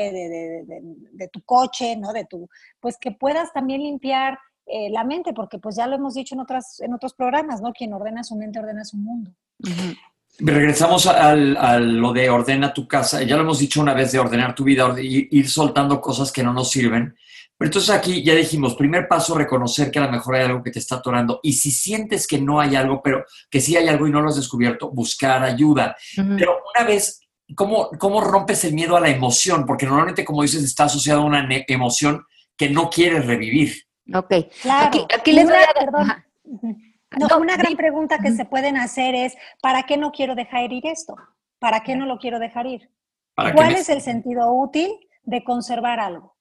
de, 1.11 1.27
tu 1.27 1.41
coche, 1.41 1.97
¿no? 1.97 2.13
De 2.13 2.23
tu, 2.23 2.47
pues 2.79 2.97
que 2.97 3.11
puedas 3.11 3.51
también 3.51 3.81
limpiar 3.81 4.39
eh, 4.65 4.89
la 4.91 5.03
mente, 5.03 5.33
porque 5.33 5.59
pues 5.59 5.75
ya 5.75 5.87
lo 5.87 5.97
hemos 5.97 6.13
dicho 6.13 6.35
en, 6.35 6.39
otras, 6.39 6.79
en 6.79 6.93
otros 6.93 7.13
programas, 7.13 7.61
¿no? 7.61 7.73
Quien 7.73 7.91
ordena 7.91 8.23
su 8.23 8.37
mente 8.37 8.59
ordena 8.59 8.85
su 8.85 8.95
mundo. 8.95 9.29
Regresamos 10.39 11.05
a, 11.07 11.35
lo 11.35 12.13
de 12.13 12.29
ordena 12.29 12.73
tu 12.73 12.87
casa. 12.87 13.21
Ya 13.23 13.35
lo 13.35 13.43
hemos 13.43 13.59
dicho 13.59 13.81
una 13.81 13.93
vez 13.93 14.11
de 14.11 14.19
ordenar 14.19 14.55
tu 14.55 14.63
vida, 14.63 14.95
ir 14.99 15.49
soltando 15.49 16.01
cosas 16.01 16.31
que 16.31 16.43
no 16.43 16.53
nos 16.53 16.71
sirven. 16.71 17.15
Pero 17.61 17.69
entonces 17.69 17.91
aquí 17.91 18.23
ya 18.23 18.33
dijimos, 18.33 18.73
primer 18.73 19.07
paso, 19.07 19.35
reconocer 19.35 19.91
que 19.91 19.99
a 19.99 20.05
lo 20.05 20.11
mejor 20.11 20.35
hay 20.35 20.45
algo 20.45 20.63
que 20.63 20.71
te 20.71 20.79
está 20.79 20.95
atorando. 20.95 21.39
Y 21.43 21.53
si 21.53 21.69
sientes 21.69 22.25
que 22.25 22.41
no 22.41 22.59
hay 22.59 22.75
algo, 22.75 23.03
pero 23.03 23.23
que 23.51 23.61
sí 23.61 23.77
hay 23.77 23.87
algo 23.87 24.07
y 24.07 24.09
no 24.09 24.19
lo 24.19 24.29
has 24.29 24.37
descubierto, 24.37 24.89
buscar 24.89 25.43
ayuda. 25.43 25.95
Pero 26.15 26.57
una 26.75 26.87
vez, 26.87 27.21
¿cómo, 27.55 27.91
¿cómo 27.99 28.19
rompes 28.19 28.63
el 28.63 28.73
miedo 28.73 28.97
a 28.97 28.99
la 28.99 29.09
emoción? 29.09 29.67
Porque 29.67 29.85
normalmente, 29.85 30.25
como 30.25 30.41
dices, 30.41 30.63
está 30.63 30.85
asociado 30.85 31.21
a 31.21 31.25
una 31.25 31.47
emoción 31.67 32.25
que 32.57 32.67
no 32.67 32.89
quieres 32.89 33.27
revivir. 33.27 33.75
Ok. 34.11 34.33
Claro. 34.63 35.07
Aquí, 35.15 35.31
les 35.31 35.45
voy 35.45 35.57
a... 35.57 36.25
No, 37.17 37.37
una 37.39 37.57
gran 37.57 37.75
pregunta 37.75 38.19
que 38.19 38.31
se 38.31 38.45
pueden 38.45 38.77
hacer 38.77 39.15
es, 39.15 39.35
¿para 39.61 39.83
qué 39.83 39.97
no 39.97 40.11
quiero 40.11 40.33
dejar 40.33 40.71
ir 40.71 40.85
esto? 40.85 41.15
¿Para 41.59 41.83
qué 41.83 41.95
no 41.95 42.05
lo 42.05 42.17
quiero 42.17 42.39
dejar 42.39 42.65
ir? 42.67 42.89
¿Cuál 43.35 43.73
es 43.73 43.89
el 43.89 44.01
sentido 44.01 44.51
útil 44.53 44.89
de 45.23 45.43
conservar 45.43 45.99
algo? 45.99 46.35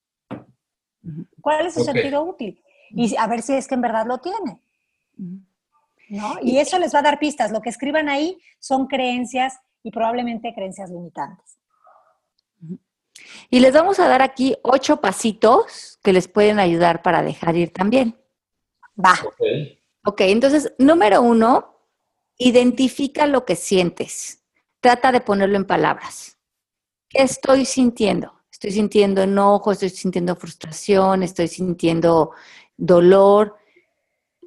¿Cuál 1.41 1.67
es 1.67 1.75
su 1.75 1.85
sentido 1.85 2.23
útil? 2.23 2.63
Y 2.91 3.17
a 3.17 3.27
ver 3.27 3.43
si 3.43 3.55
es 3.55 3.67
que 3.67 3.75
en 3.75 3.81
verdad 3.81 4.07
lo 4.07 4.19
tiene. 4.19 4.61
¿No? 6.09 6.39
Y 6.43 6.59
eso 6.59 6.79
les 6.79 6.95
va 6.95 7.01
a 7.01 7.03
dar 7.03 7.19
pistas. 7.19 7.53
Lo 7.53 7.61
que 7.61 7.69
escriban 7.69 8.09
ahí 8.09 8.39
son 8.59 8.87
creencias 8.87 9.59
y 9.83 9.91
probablemente 9.91 10.55
creencias 10.55 10.91
limitantes. 10.91 11.59
Y 13.49 13.61
les 13.61 13.73
vamos 13.73 13.99
a 13.99 14.09
dar 14.09 14.23
aquí 14.23 14.57
ocho 14.63 15.01
pasitos 15.01 15.99
que 16.03 16.13
les 16.13 16.29
pueden 16.29 16.59
ayudar 16.59 17.03
para 17.03 17.23
dejar 17.23 17.57
ir 17.57 17.73
también. 17.73 18.17
Va. 18.99 19.15
Ok, 20.05 20.23
entonces, 20.23 20.73
número 20.79 21.23
uno, 21.23 21.77
identifica 22.39 23.27
lo 23.27 23.45
que 23.45 23.57
sientes. 23.57 24.43
Trata 24.81 25.13
de 25.13 25.21
ponerlo 25.21 25.57
en 25.57 25.67
palabras. 25.67 26.39
¿Qué 27.09 27.23
estoy 27.23 27.67
sintiendo? 27.67 28.41
Estoy 28.51 28.73
sintiendo 28.73 29.23
enojo, 29.23 29.73
estoy 29.73 29.91
sintiendo 29.91 30.37
frustración, 30.37 31.23
estoy 31.23 31.49
sintiendo 31.49 32.33
dolor. 32.77 33.57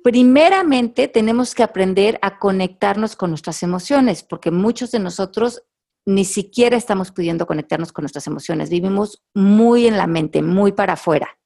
Primeramente 0.04 1.08
tenemos 1.08 1.54
que 1.54 1.64
aprender 1.64 2.20
a 2.22 2.40
conectarnos 2.40 3.16
con 3.16 3.30
nuestras 3.30 3.64
emociones, 3.64 4.24
porque 4.24 4.52
muchos 4.52 4.92
de 4.92 5.00
nosotros 5.00 5.64
ni 6.06 6.26
siquiera 6.26 6.76
estamos 6.76 7.12
pudiendo 7.12 7.46
conectarnos 7.48 7.92
con 7.92 8.04
nuestras 8.04 8.28
emociones. 8.28 8.70
Vivimos 8.70 9.24
muy 9.34 9.88
en 9.88 9.98
la 9.98 10.08
mente, 10.08 10.42
muy 10.42 10.74
para 10.74 10.94
afuera. 10.94 11.38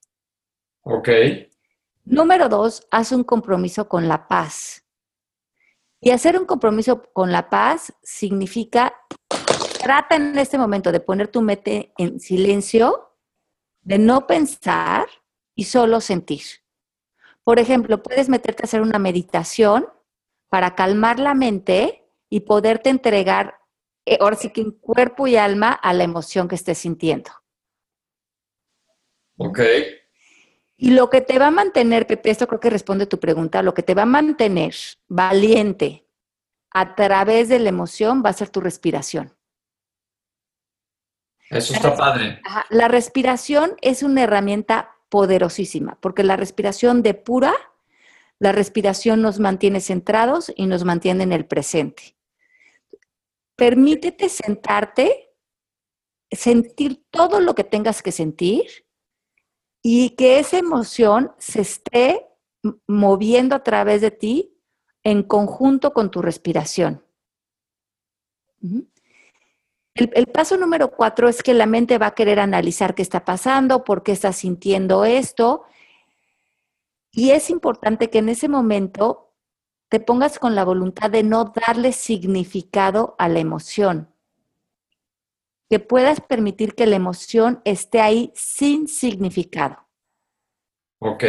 Ok. 0.84 1.10
Número 2.10 2.48
dos, 2.48 2.88
haz 2.90 3.12
un 3.12 3.26
compromiso 3.26 3.90
con 3.90 4.08
la 4.08 4.30
paz. 4.30 4.86
Y 6.00 6.12
hacer 6.12 6.40
un 6.40 6.46
compromiso 6.46 7.04
con 7.12 7.34
la 7.34 7.50
paz 7.50 7.94
significa, 8.02 8.96
trata 9.82 10.16
en 10.16 10.38
este 10.38 10.58
momento 10.58 10.94
de 10.94 11.02
poner 11.02 11.28
tu 11.28 11.42
mente 11.42 11.92
en 11.98 12.22
silencio, 12.22 13.14
de 13.82 13.98
no 13.98 14.26
pensar 14.26 15.08
y 15.54 15.66
solo 15.66 16.00
sentir. 16.00 16.44
Por 17.44 17.60
ejemplo, 17.60 18.02
puedes 18.02 18.30
meterte 18.30 18.64
a 18.64 18.68
hacer 18.68 18.80
una 18.80 19.00
meditación 19.00 19.86
para 20.48 20.76
calmar 20.76 21.20
la 21.20 21.34
mente 21.34 22.10
y 22.30 22.42
poderte 22.42 22.90
entregar, 22.90 23.60
eh, 24.06 24.18
ahora 24.22 24.38
sí 24.38 24.52
que 24.52 24.62
en 24.62 24.72
cuerpo 24.72 25.28
y 25.28 25.36
alma, 25.36 25.74
a 25.74 25.94
la 25.94 26.06
emoción 26.06 26.48
que 26.48 26.56
estés 26.56 26.78
sintiendo. 26.78 27.32
Ok. 29.38 29.60
Y 30.78 30.92
lo 30.92 31.10
que 31.10 31.22
te 31.22 31.40
va 31.40 31.48
a 31.48 31.52
mantener, 31.52 32.06
Pepe, 32.06 32.30
esto 32.30 32.48
creo 32.48 32.60
que 32.60 32.70
responde 32.70 33.06
a 33.06 33.10
tu 33.10 33.20
pregunta, 33.20 33.64
lo 33.64 33.74
que 33.74 33.82
te 33.82 33.96
va 33.96 34.04
a 34.04 34.06
mantener 34.06 34.76
valiente 35.08 36.06
a 36.70 36.94
través 36.94 37.50
de 37.50 37.58
la 37.58 37.70
emoción 37.70 38.22
va 38.24 38.30
a 38.30 38.34
ser 38.34 38.50
tu 38.50 38.62
respiración. 38.62 39.36
Eso 41.50 41.74
está 41.74 41.96
padre. 41.96 42.42
La 42.70 42.88
respiración 42.88 43.76
es 43.82 44.04
una 44.04 44.24
herramienta 44.24 44.96
poderosísima, 45.10 45.98
porque 46.00 46.24
la 46.24 46.36
respiración 46.36 47.02
depura, 47.02 47.54
la 48.38 48.52
respiración 48.52 49.22
nos 49.24 49.40
mantiene 49.40 49.82
centrados 49.82 50.52
y 50.56 50.68
nos 50.68 50.84
mantiene 50.84 51.24
en 51.24 51.34
el 51.34 51.48
presente. 51.48 52.16
Permítete 53.56 54.30
sentarte, 54.30 55.34
sentir 56.30 57.04
todo 57.10 57.40
lo 57.40 57.56
que 57.56 57.64
tengas 57.64 58.04
que 58.04 58.12
sentir 58.12 58.87
y 59.82 60.12
que 60.12 60.40
esa 60.40 60.58
emoción 60.58 61.32
se 61.38 61.62
esté 61.62 62.28
moviendo 62.88 63.56
a 63.56 63.64
través 63.64 64.02
de 64.02 64.12
ti 64.12 64.58
en 65.04 65.24
conjunto 65.24 65.94
con 65.94 66.12
tu 66.12 66.22
respiración. 66.22 67.04
El, 69.94 70.28
paso 70.28 70.58
número 70.58 70.92
cuatro 70.92 71.28
es 71.28 71.42
que 71.42 71.54
la 71.54 71.66
mente 71.66 71.98
va 71.98 72.08
a 72.08 72.16
querer 72.16 72.40
analizar 72.40 72.94
qué 72.94 73.02
está 73.02 73.26
pasando, 73.26 73.84
por 73.84 74.04
qué 74.04 74.12
estás 74.12 74.38
sintiendo 74.38 75.06
esto. 75.06 75.64
Y 77.12 77.32
es 77.32 77.50
importante 77.50 78.10
que 78.10 78.20
en 78.20 78.30
ese 78.30 78.48
momento 78.48 79.34
te 79.90 80.00
pongas 80.00 80.38
con 80.38 80.54
la 80.54 80.66
voluntad 80.66 81.10
de 81.10 81.24
no 81.24 81.46
darle 81.46 81.94
significado 81.94 83.16
a 83.18 83.30
la 83.30 83.40
emoción. 83.40 84.14
Que 85.70 85.80
puedas 85.80 86.22
permitir 86.22 86.76
que 86.76 86.88
la 86.88 86.96
emoción 86.96 87.62
esté 87.66 88.02
ahí 88.02 88.32
sin 88.36 88.88
significado. 88.88 89.88
Ok. 91.00 91.24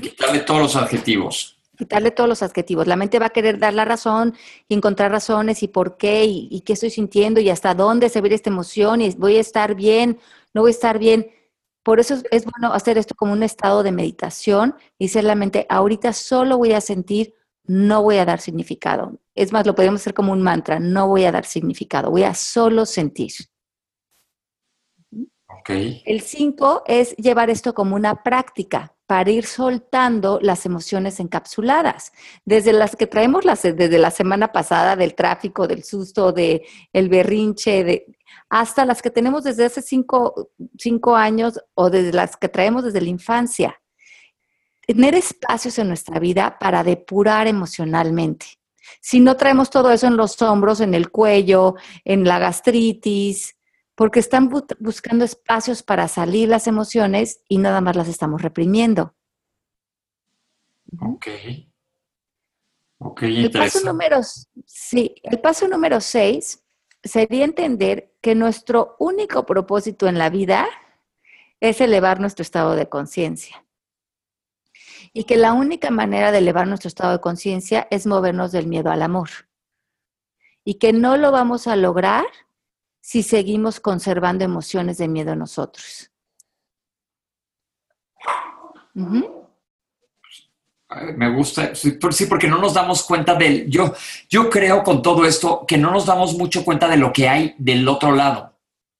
Quitarle 0.00 0.40
todos 0.40 0.60
los 0.60 0.76
adjetivos 0.76 1.62
quitarle 1.82 2.10
todos 2.12 2.28
los 2.28 2.42
adjetivos. 2.42 2.86
La 2.86 2.96
mente 2.96 3.18
va 3.18 3.26
a 3.26 3.30
querer 3.30 3.58
dar 3.58 3.74
la 3.74 3.84
razón 3.84 4.34
y 4.68 4.74
encontrar 4.74 5.10
razones 5.10 5.62
y 5.62 5.68
por 5.68 5.96
qué 5.96 6.24
y, 6.24 6.60
qué 6.60 6.74
estoy 6.74 6.90
sintiendo 6.90 7.40
y 7.40 7.50
hasta 7.50 7.74
dónde 7.74 8.08
se 8.08 8.20
ve 8.20 8.32
esta 8.32 8.50
emoción 8.50 9.00
y 9.00 9.10
voy 9.10 9.36
a 9.36 9.40
estar 9.40 9.74
bien, 9.74 10.18
no 10.54 10.62
voy 10.62 10.70
a 10.70 10.74
estar 10.74 10.98
bien. 10.98 11.30
Por 11.82 11.98
eso 11.98 12.14
es, 12.30 12.44
bueno 12.44 12.72
hacer 12.72 12.98
esto 12.98 13.14
como 13.16 13.32
un 13.32 13.42
estado 13.42 13.82
de 13.82 13.90
meditación 13.90 14.76
y 14.98 15.08
ser 15.08 15.24
la 15.24 15.34
mente, 15.34 15.66
ahorita 15.68 16.12
solo 16.12 16.56
voy 16.58 16.72
a 16.72 16.80
sentir, 16.80 17.34
no 17.64 18.02
voy 18.02 18.18
a 18.18 18.24
dar 18.24 18.40
significado. 18.40 19.18
Es 19.34 19.52
más, 19.52 19.66
lo 19.66 19.74
podemos 19.74 20.00
hacer 20.00 20.14
como 20.14 20.32
un 20.32 20.42
mantra, 20.42 20.78
no 20.80 21.08
voy 21.08 21.24
a 21.24 21.32
dar 21.32 21.44
significado, 21.44 22.10
voy 22.10 22.24
a 22.24 22.34
solo 22.34 22.86
sentir. 22.86 23.32
Okay. 25.60 26.02
El 26.06 26.22
5 26.22 26.82
es 26.86 27.14
llevar 27.16 27.50
esto 27.50 27.72
como 27.72 27.94
una 27.94 28.22
práctica 28.22 28.94
para 29.06 29.30
ir 29.30 29.44
soltando 29.44 30.38
las 30.40 30.64
emociones 30.64 31.20
encapsuladas, 31.20 32.12
desde 32.46 32.72
las 32.72 32.96
que 32.96 33.06
traemos 33.06 33.44
las, 33.44 33.62
desde 33.62 33.98
la 33.98 34.10
semana 34.10 34.52
pasada 34.52 34.96
del 34.96 35.14
tráfico, 35.14 35.68
del 35.68 35.84
susto, 35.84 36.32
del 36.32 36.62
el 36.94 37.10
berrinche, 37.10 37.84
de, 37.84 38.06
hasta 38.48 38.86
las 38.86 39.02
que 39.02 39.10
tenemos 39.10 39.44
desde 39.44 39.66
hace 39.66 39.82
cinco, 39.82 40.50
cinco 40.78 41.14
años 41.14 41.60
o 41.74 41.90
desde 41.90 42.12
las 42.12 42.36
que 42.38 42.48
traemos 42.48 42.84
desde 42.84 43.02
la 43.02 43.10
infancia. 43.10 43.81
Tener 44.94 45.14
espacios 45.14 45.78
en 45.78 45.88
nuestra 45.88 46.18
vida 46.18 46.58
para 46.58 46.84
depurar 46.84 47.46
emocionalmente. 47.46 48.46
Si 49.00 49.20
no 49.20 49.38
traemos 49.38 49.70
todo 49.70 49.90
eso 49.90 50.06
en 50.06 50.18
los 50.18 50.42
hombros, 50.42 50.80
en 50.80 50.92
el 50.92 51.10
cuello, 51.10 51.76
en 52.04 52.24
la 52.24 52.38
gastritis, 52.38 53.56
porque 53.94 54.20
están 54.20 54.50
buscando 54.80 55.24
espacios 55.24 55.82
para 55.82 56.08
salir 56.08 56.50
las 56.50 56.66
emociones 56.66 57.40
y 57.48 57.56
nada 57.56 57.80
más 57.80 57.96
las 57.96 58.06
estamos 58.06 58.42
reprimiendo. 58.42 59.14
Ok. 61.00 61.26
Ok, 62.98 63.22
el 63.22 63.50
paso 63.50 63.80
número, 63.80 64.20
sí, 64.66 65.14
el 65.22 65.40
paso 65.40 65.68
número 65.68 66.02
seis 66.02 66.62
sería 67.02 67.46
entender 67.46 68.14
que 68.20 68.34
nuestro 68.34 68.94
único 68.98 69.46
propósito 69.46 70.06
en 70.06 70.18
la 70.18 70.28
vida 70.28 70.68
es 71.60 71.80
elevar 71.80 72.20
nuestro 72.20 72.42
estado 72.42 72.74
de 72.76 72.90
conciencia. 72.90 73.64
Y 75.12 75.24
que 75.24 75.36
la 75.36 75.52
única 75.52 75.90
manera 75.90 76.32
de 76.32 76.38
elevar 76.38 76.66
nuestro 76.66 76.88
estado 76.88 77.12
de 77.12 77.20
conciencia 77.20 77.86
es 77.90 78.06
movernos 78.06 78.52
del 78.52 78.66
miedo 78.66 78.90
al 78.90 79.02
amor. 79.02 79.28
Y 80.64 80.74
que 80.74 80.92
no 80.92 81.16
lo 81.16 81.32
vamos 81.32 81.66
a 81.66 81.76
lograr 81.76 82.24
si 83.00 83.22
seguimos 83.22 83.80
conservando 83.80 84.44
emociones 84.44 84.98
de 84.98 85.08
miedo 85.08 85.32
en 85.32 85.40
nosotros. 85.40 86.10
Me 91.16 91.34
gusta, 91.34 91.74
sí, 91.74 91.98
porque 92.28 92.48
no 92.48 92.58
nos 92.58 92.74
damos 92.74 93.02
cuenta 93.02 93.34
del, 93.34 93.68
yo, 93.70 93.94
yo 94.28 94.50
creo 94.50 94.82
con 94.82 95.02
todo 95.02 95.24
esto 95.24 95.64
que 95.66 95.78
no 95.78 95.90
nos 95.90 96.06
damos 96.06 96.36
mucho 96.36 96.64
cuenta 96.64 96.86
de 96.86 96.98
lo 96.98 97.12
que 97.12 97.28
hay 97.28 97.54
del 97.58 97.88
otro 97.88 98.12
lado. 98.12 98.58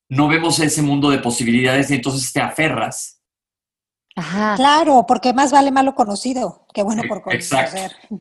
No 0.08 0.28
vemos 0.28 0.58
ese 0.58 0.82
mundo 0.82 1.10
de 1.10 1.18
posibilidades 1.18 1.90
y 1.90 1.94
entonces 1.94 2.32
te 2.32 2.40
aferras. 2.40 3.21
Ajá. 4.16 4.54
Claro, 4.56 5.04
porque 5.06 5.32
más 5.32 5.52
vale 5.52 5.70
malo 5.70 5.94
conocido 5.94 6.66
que 6.72 6.82
bueno 6.82 7.02
por 7.08 7.22
conocer. 7.22 7.64
Exacto. 7.64 8.20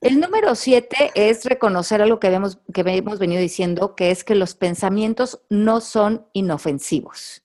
El 0.00 0.20
número 0.20 0.54
siete 0.54 1.10
es 1.14 1.44
reconocer 1.44 2.00
algo 2.00 2.20
que, 2.20 2.28
habíamos, 2.28 2.58
que 2.72 2.82
hemos 2.82 3.18
venido 3.18 3.40
diciendo, 3.40 3.96
que 3.96 4.12
es 4.12 4.22
que 4.22 4.36
los 4.36 4.54
pensamientos 4.54 5.40
no 5.50 5.80
son 5.80 6.28
inofensivos. 6.32 7.42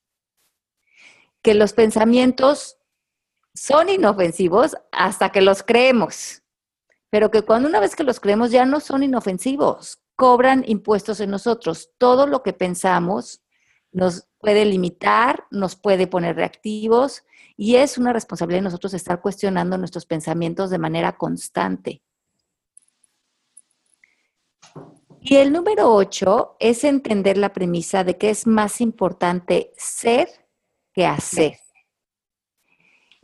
Que 1.42 1.56
los 1.56 1.74
pensamientos 1.74 2.78
son 3.56 3.90
inofensivos 3.90 4.78
hasta 4.92 5.32
que 5.32 5.42
los 5.42 5.64
creemos, 5.64 6.44
pero 7.10 7.32
que 7.32 7.42
cuando 7.42 7.68
una 7.68 7.80
vez 7.80 7.96
que 7.96 8.04
los 8.04 8.20
creemos 8.20 8.52
ya 8.52 8.66
no 8.66 8.80
son 8.80 9.04
inofensivos, 9.04 10.00
cobran 10.16 10.64
impuestos 10.68 11.20
en 11.20 11.32
nosotros. 11.32 11.92
Todo 11.98 12.28
lo 12.28 12.44
que 12.44 12.54
pensamos 12.54 13.43
nos 13.94 14.28
puede 14.40 14.66
limitar, 14.66 15.46
nos 15.52 15.76
puede 15.76 16.08
poner 16.08 16.36
reactivos 16.36 17.24
y 17.56 17.76
es 17.76 17.98
una 17.98 18.12
responsabilidad 18.12 18.60
de 18.60 18.66
nosotros 18.66 18.94
estar 18.94 19.22
cuestionando 19.22 19.78
nuestros 19.78 20.06
pensamientos 20.06 20.70
de 20.70 20.80
manera 20.80 21.16
constante. 21.16 22.02
Y 25.22 25.38
el 25.38 25.54
número 25.54 25.94
ocho 25.94 26.58
es 26.60 26.84
entender 26.84 27.38
la 27.38 27.54
premisa 27.54 28.04
de 28.04 28.18
que 28.18 28.30
es 28.30 28.46
más 28.46 28.82
importante 28.82 29.72
ser 29.78 30.28
que 30.92 31.06
hacer. 31.06 31.63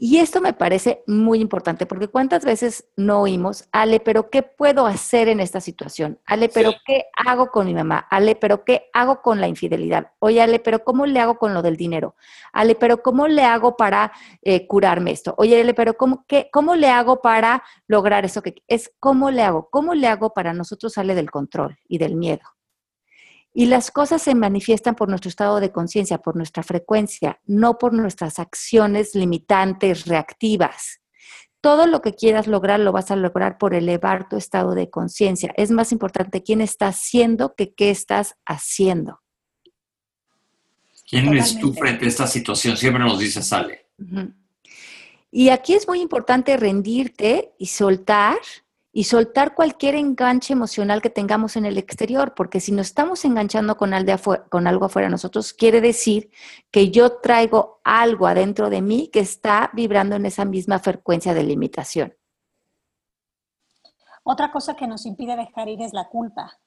Y 0.01 0.19
esto 0.19 0.39
me 0.39 0.53
parece 0.53 1.03
muy 1.07 1.41
importante 1.41 1.85
porque 1.85 2.07
cuántas 2.07 2.45
veces 2.45 2.85
no 2.95 3.19
oímos, 3.19 3.67
Ale, 3.73 3.99
pero 3.99 4.29
¿qué 4.29 4.43
puedo 4.43 4.85
hacer 4.87 5.27
en 5.27 5.41
esta 5.41 5.59
situación? 5.59 6.17
Ale, 6.25 6.47
pero 6.47 6.71
¿qué 6.85 7.07
hago 7.17 7.51
con 7.51 7.65
mi 7.65 7.73
mamá? 7.73 8.07
Ale, 8.09 8.37
pero 8.37 8.63
¿qué 8.63 8.89
hago 8.93 9.21
con 9.21 9.41
la 9.41 9.49
infidelidad? 9.49 10.13
Oye, 10.19 10.41
Ale, 10.41 10.59
pero 10.59 10.85
¿cómo 10.85 11.05
le 11.05 11.19
hago 11.19 11.37
con 11.37 11.53
lo 11.53 11.61
del 11.61 11.75
dinero? 11.75 12.15
Ale, 12.53 12.75
pero 12.75 13.03
¿cómo 13.03 13.27
le 13.27 13.43
hago 13.43 13.75
para 13.75 14.13
eh, 14.41 14.67
curarme 14.67 15.11
esto? 15.11 15.35
Oye, 15.37 15.59
Ale, 15.59 15.73
pero 15.73 15.95
¿cómo, 15.95 16.23
qué, 16.29 16.49
¿cómo 16.49 16.77
le 16.77 16.87
hago 16.87 17.21
para 17.21 17.61
lograr 17.85 18.23
eso 18.23 18.41
que 18.41 18.55
es? 18.69 18.93
¿Cómo 19.01 19.31
le 19.31 19.43
hago? 19.43 19.67
¿Cómo 19.69 19.95
le 19.95 20.07
hago 20.07 20.33
para 20.33 20.53
nosotros 20.53 20.93
sale 20.93 21.13
del 21.13 21.29
control 21.29 21.77
y 21.89 21.97
del 21.97 22.15
miedo? 22.15 22.43
Y 23.53 23.65
las 23.65 23.91
cosas 23.91 24.21
se 24.21 24.35
manifiestan 24.35 24.95
por 24.95 25.09
nuestro 25.09 25.29
estado 25.29 25.59
de 25.59 25.71
conciencia, 25.71 26.19
por 26.19 26.35
nuestra 26.35 26.63
frecuencia, 26.63 27.39
no 27.45 27.77
por 27.77 27.93
nuestras 27.93 28.39
acciones 28.39 29.15
limitantes, 29.15 30.05
reactivas. 30.05 31.01
Todo 31.61 31.87
lo 31.87 32.01
que 32.01 32.13
quieras 32.13 32.47
lograr 32.47 32.79
lo 32.79 32.91
vas 32.91 33.11
a 33.11 33.15
lograr 33.15 33.57
por 33.57 33.73
elevar 33.73 34.29
tu 34.29 34.37
estado 34.37 34.75
de 34.75 34.89
conciencia. 34.89 35.53
Es 35.57 35.71
más 35.71 35.91
importante 35.91 36.43
quién 36.43 36.61
está 36.61 36.87
haciendo 36.87 37.55
que 37.55 37.73
qué 37.73 37.89
estás 37.89 38.35
haciendo. 38.45 39.21
¿Quién 41.09 41.27
eres 41.27 41.59
tú 41.59 41.73
frente 41.73 42.05
a 42.05 42.07
esta 42.07 42.27
situación? 42.27 42.77
Siempre 42.77 43.03
nos 43.03 43.17
dice 43.17 43.41
Sale. 43.41 43.87
Y 45.31 45.49
aquí 45.49 45.73
es 45.73 45.87
muy 45.87 46.01
importante 46.01 46.55
rendirte 46.55 47.53
y 47.57 47.65
soltar 47.65 48.37
y 48.91 49.03
soltar 49.03 49.53
cualquier 49.53 49.95
enganche 49.95 50.53
emocional 50.53 51.01
que 51.01 51.09
tengamos 51.09 51.55
en 51.55 51.65
el 51.65 51.77
exterior, 51.77 52.33
porque 52.35 52.59
si 52.59 52.71
nos 52.71 52.87
estamos 52.87 53.23
enganchando 53.23 53.77
con, 53.77 53.93
algo 53.93 54.85
afuera 54.85 55.09
nosotros, 55.09 55.53
quiere 55.53 55.79
decir 55.79 56.31
que 56.71 56.89
yo 56.89 57.19
traigo 57.19 57.81
algo 57.83 58.27
adentro 58.27 58.69
de 58.69 58.81
mí 58.81 59.09
que 59.13 59.19
está 59.19 59.69
vibrando 59.73 60.15
en 60.15 60.25
esa 60.25 60.45
misma 60.45 60.79
frecuencia 60.79 61.33
de 61.33 61.43
limitación. 61.43 62.15
Otra 64.23 64.51
cosa 64.51 64.75
que 64.75 64.87
nos 64.87 65.05
impide 65.05 65.35
dejar 65.35 65.69
ir 65.69 65.81
es 65.81 65.93
la 65.93 66.07
culpa. 66.09 66.59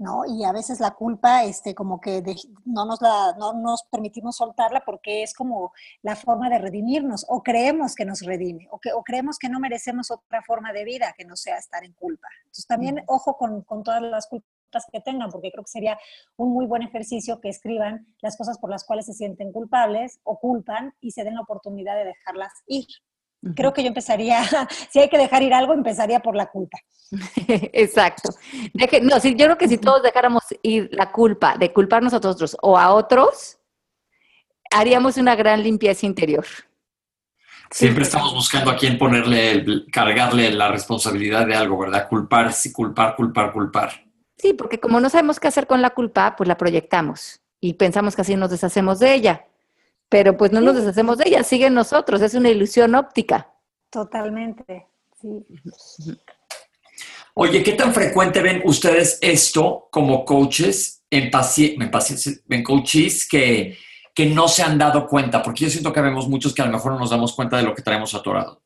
¿No? 0.00 0.22
Y 0.26 0.44
a 0.44 0.52
veces 0.52 0.80
la 0.80 0.92
culpa, 0.92 1.44
este, 1.44 1.74
como 1.74 2.00
que 2.00 2.22
no, 2.64 2.86
nos 2.86 3.02
la, 3.02 3.34
no 3.38 3.52
nos 3.52 3.84
permitimos 3.84 4.36
soltarla 4.36 4.82
porque 4.84 5.22
es 5.22 5.34
como 5.34 5.72
la 6.02 6.16
forma 6.16 6.48
de 6.48 6.58
redimirnos, 6.58 7.26
o 7.28 7.42
creemos 7.42 7.94
que 7.94 8.06
nos 8.06 8.22
redime, 8.22 8.66
o, 8.70 8.80
que, 8.80 8.92
o 8.92 9.02
creemos 9.02 9.38
que 9.38 9.50
no 9.50 9.60
merecemos 9.60 10.10
otra 10.10 10.42
forma 10.42 10.72
de 10.72 10.84
vida 10.84 11.14
que 11.16 11.26
no 11.26 11.36
sea 11.36 11.58
estar 11.58 11.84
en 11.84 11.92
culpa. 11.92 12.28
Entonces 12.40 12.66
también 12.66 13.04
ojo 13.06 13.36
con, 13.36 13.62
con 13.62 13.82
todas 13.82 14.00
las 14.00 14.26
culpas 14.26 14.86
que 14.90 15.00
tengan, 15.00 15.30
porque 15.30 15.50
creo 15.52 15.64
que 15.64 15.70
sería 15.70 15.98
un 16.36 16.52
muy 16.52 16.64
buen 16.64 16.82
ejercicio 16.82 17.38
que 17.40 17.50
escriban 17.50 18.06
las 18.22 18.38
cosas 18.38 18.58
por 18.58 18.70
las 18.70 18.84
cuales 18.84 19.04
se 19.04 19.12
sienten 19.12 19.52
culpables 19.52 20.18
o 20.24 20.38
culpan 20.38 20.94
y 21.00 21.10
se 21.10 21.24
den 21.24 21.34
la 21.34 21.42
oportunidad 21.42 21.96
de 21.96 22.06
dejarlas 22.06 22.52
ir. 22.66 22.86
Creo 23.56 23.72
que 23.72 23.82
yo 23.82 23.88
empezaría, 23.88 24.42
si 24.90 25.00
hay 25.00 25.08
que 25.08 25.18
dejar 25.18 25.42
ir 25.42 25.54
algo, 25.54 25.72
empezaría 25.72 26.20
por 26.20 26.36
la 26.36 26.46
culpa. 26.46 26.78
Exacto. 27.72 28.30
no, 29.02 29.18
yo 29.18 29.36
creo 29.36 29.58
que 29.58 29.68
si 29.68 29.78
todos 29.78 30.02
dejáramos 30.02 30.44
ir 30.62 30.88
la 30.92 31.10
culpa 31.10 31.56
de 31.56 31.72
culparnos 31.72 32.12
a 32.12 32.16
nosotros 32.16 32.56
o 32.62 32.78
a 32.78 32.92
otros, 32.92 33.58
haríamos 34.70 35.16
una 35.16 35.34
gran 35.34 35.62
limpieza 35.62 36.06
interior. 36.06 36.44
Siempre 37.70 38.02
estamos 38.02 38.34
buscando 38.34 38.70
a 38.70 38.76
quién 38.76 38.98
ponerle, 38.98 39.64
cargarle 39.92 40.50
la 40.50 40.68
responsabilidad 40.68 41.46
de 41.46 41.54
algo, 41.54 41.78
¿verdad? 41.78 42.08
Culpar, 42.08 42.52
sí, 42.52 42.72
culpar, 42.72 43.14
culpar, 43.14 43.52
culpar. 43.52 43.92
Sí, 44.36 44.54
porque 44.54 44.80
como 44.80 45.00
no 45.00 45.08
sabemos 45.08 45.38
qué 45.38 45.48
hacer 45.48 45.66
con 45.66 45.80
la 45.80 45.90
culpa, 45.90 46.34
pues 46.36 46.48
la 46.48 46.56
proyectamos 46.56 47.40
y 47.60 47.74
pensamos 47.74 48.16
que 48.16 48.22
así 48.22 48.34
nos 48.36 48.50
deshacemos 48.50 48.98
de 48.98 49.14
ella 49.14 49.46
pero 50.10 50.36
pues 50.36 50.52
no 50.52 50.60
nos 50.60 50.74
deshacemos 50.74 51.16
de 51.16 51.28
ella, 51.28 51.42
sigue 51.44 51.66
en 51.66 51.74
nosotros, 51.74 52.20
es 52.20 52.34
una 52.34 52.50
ilusión 52.50 52.94
óptica. 52.96 53.54
Totalmente, 53.88 54.88
sí. 55.18 55.46
Oye, 57.34 57.62
¿qué 57.62 57.72
tan 57.72 57.94
frecuente 57.94 58.42
ven 58.42 58.60
ustedes 58.64 59.18
esto 59.22 59.88
como 59.90 60.24
coaches 60.24 61.04
en, 61.08 61.30
pacientes, 61.30 62.42
en 62.48 62.62
coaches 62.64 63.26
que, 63.28 63.78
que 64.12 64.26
no 64.26 64.48
se 64.48 64.64
han 64.64 64.76
dado 64.76 65.06
cuenta? 65.06 65.40
Porque 65.42 65.64
yo 65.64 65.70
siento 65.70 65.92
que 65.92 66.00
vemos 66.00 66.28
muchos 66.28 66.52
que 66.52 66.62
a 66.62 66.66
lo 66.66 66.72
mejor 66.72 66.92
no 66.92 66.98
nos 66.98 67.10
damos 67.10 67.32
cuenta 67.32 67.56
de 67.56 67.62
lo 67.62 67.74
que 67.74 67.82
traemos 67.82 68.12
atorado. 68.14 68.60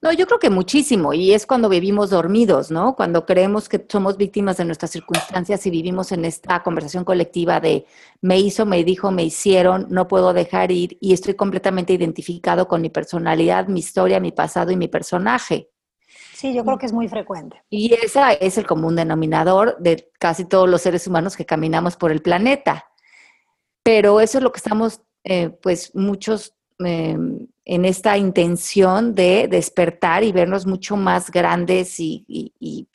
No, 0.00 0.12
yo 0.12 0.26
creo 0.26 0.38
que 0.38 0.50
muchísimo, 0.50 1.14
y 1.14 1.32
es 1.32 1.46
cuando 1.46 1.68
vivimos 1.68 2.10
dormidos, 2.10 2.70
¿no? 2.70 2.94
Cuando 2.94 3.24
creemos 3.24 3.68
que 3.68 3.84
somos 3.88 4.16
víctimas 4.16 4.56
de 4.56 4.64
nuestras 4.64 4.90
circunstancias 4.90 5.64
y 5.66 5.70
vivimos 5.70 6.12
en 6.12 6.24
esta 6.24 6.62
conversación 6.62 7.04
colectiva 7.04 7.60
de 7.60 7.86
me 8.20 8.38
hizo, 8.38 8.66
me 8.66 8.84
dijo, 8.84 9.10
me 9.10 9.24
hicieron, 9.24 9.86
no 9.90 10.08
puedo 10.08 10.32
dejar 10.32 10.70
ir, 10.70 10.98
y 11.00 11.12
estoy 11.12 11.34
completamente 11.34 11.92
identificado 11.92 12.68
con 12.68 12.80
mi 12.80 12.90
personalidad, 12.90 13.68
mi 13.68 13.80
historia, 13.80 14.20
mi 14.20 14.32
pasado 14.32 14.70
y 14.70 14.76
mi 14.76 14.88
personaje. 14.88 15.70
Sí, 16.34 16.52
yo 16.52 16.64
creo 16.64 16.78
que 16.78 16.86
es 16.86 16.92
muy 16.92 17.08
frecuente. 17.08 17.62
Y 17.70 17.94
ese 17.94 18.20
es 18.40 18.58
el 18.58 18.66
común 18.66 18.96
denominador 18.96 19.76
de 19.78 20.10
casi 20.18 20.44
todos 20.44 20.68
los 20.68 20.82
seres 20.82 21.06
humanos 21.06 21.36
que 21.36 21.46
caminamos 21.46 21.96
por 21.96 22.10
el 22.10 22.22
planeta. 22.22 22.86
Pero 23.82 24.20
eso 24.20 24.38
es 24.38 24.44
lo 24.44 24.50
que 24.52 24.58
estamos, 24.58 25.00
eh, 25.22 25.50
pues, 25.62 25.94
muchos 25.94 26.54
em, 26.80 27.46
en 27.64 27.84
esta 27.84 28.18
intención 28.18 29.14
de 29.14 29.48
despertar 29.48 30.22
y 30.22 30.32
vernos 30.32 30.66
mucho 30.66 30.96
más 30.96 31.30
grandes 31.30 31.96
y, 31.98 32.88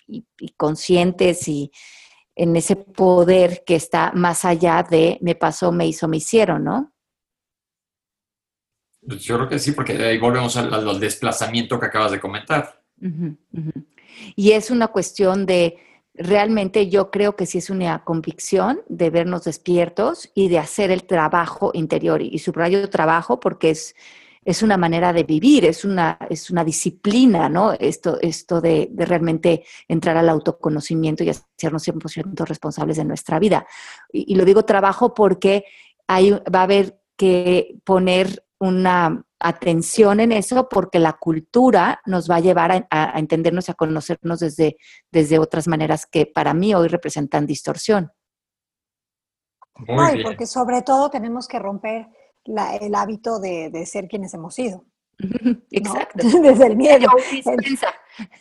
conscientes 0.58 1.48
y 1.48 1.72
en 2.36 2.56
ese 2.56 2.76
poder 2.76 3.64
que 3.66 3.76
está 3.76 4.12
más 4.14 4.46
allá 4.46 4.84
de 4.84 5.18
me 5.22 5.36
pasó, 5.36 5.72
me 5.72 5.88
hizo, 5.88 6.08
me 6.08 6.18
hicieron, 6.18 6.64
¿no? 6.64 6.94
Yo 9.02 9.38
creo 9.38 9.50
que 9.50 9.60
sí, 9.60 9.72
porque 9.72 9.94
ahí 9.94 10.18
volvemos 10.18 10.56
al, 10.56 11.00
desplazamiento 11.00 11.80
que 11.80 11.88
acabas 11.88 12.12
de 12.12 12.20
comentar. 12.20 12.82
Y 14.36 14.52
es 14.52 14.70
una 14.70 14.90
cuestión 14.90 15.46
de, 15.46 15.78
realmente 16.14 16.90
yo 16.90 17.10
creo 17.10 17.36
que 17.36 17.46
sí 17.46 17.58
es 17.58 17.70
una 17.70 18.04
convicción 18.04 18.82
de 18.88 19.10
vernos 19.10 19.46
despiertos 19.46 20.30
y 20.34 20.50
de 20.50 20.60
hacer 20.60 20.92
el 20.92 21.06
trabajo 21.06 21.72
interior. 21.74 22.22
Y 22.22 22.38
subrayo 22.40 22.90
trabajo 22.90 23.40
porque 23.40 23.72
es 23.72 23.96
es 24.50 24.64
una 24.64 24.78
manera 24.78 25.14
de 25.14 25.24
vivir, 25.24 25.64
es 25.66 25.86
una, 25.86 26.18
es 26.28 26.50
una 26.50 26.64
disciplina, 26.64 27.50
¿no? 27.50 27.74
Esto, 27.74 28.18
esto 28.20 28.60
de, 28.60 28.90
realmente 28.98 29.64
entrar 29.88 30.18
al 30.18 30.28
autoconocimiento 30.28 31.24
y 31.24 31.30
hacernos 31.30 31.88
100% 31.88 32.48
responsables 32.48 32.98
de 32.98 33.06
nuestra 33.06 33.38
vida. 33.38 33.68
Y, 34.12 34.34
lo 34.34 34.46
digo 34.46 34.66
trabajo 34.66 35.14
porque 35.14 35.66
hay, 36.08 36.32
va 36.32 36.62
a 36.62 36.64
haber 36.64 37.00
que 37.16 37.76
poner 37.84 38.44
una 38.58 39.24
atención 39.40 40.20
en 40.20 40.32
eso 40.32 40.68
porque 40.68 40.98
la 40.98 41.14
cultura 41.14 42.02
nos 42.08 42.28
va 42.28 42.38
a 42.38 42.40
llevar 42.40 42.88
a, 42.90 43.20
entendernos 43.20 43.68
y 43.68 43.72
a 43.72 43.76
conocernos 43.76 44.40
desde, 44.40 44.78
desde 45.12 45.38
otras 45.38 45.68
maneras 45.68 46.08
que 46.08 46.26
para 46.26 46.56
mí 46.56 46.74
hoy 46.74 46.88
representan 46.88 47.46
distorsión. 47.46 48.12
Ay, 49.88 50.24
porque 50.24 50.48
sobre 50.48 50.82
todo 50.82 51.12
tenemos 51.12 51.48
que 51.48 51.60
romper 51.60 52.08
el 52.82 52.96
hábito 52.96 53.40
de, 53.40 53.86
ser 53.86 54.08
quienes 54.08 54.34
hemos 54.34 54.56
sido. 54.56 54.86
Exacto. 55.72 56.28
Desde 56.42 56.68
el 56.68 56.78
miedo. 56.78 57.08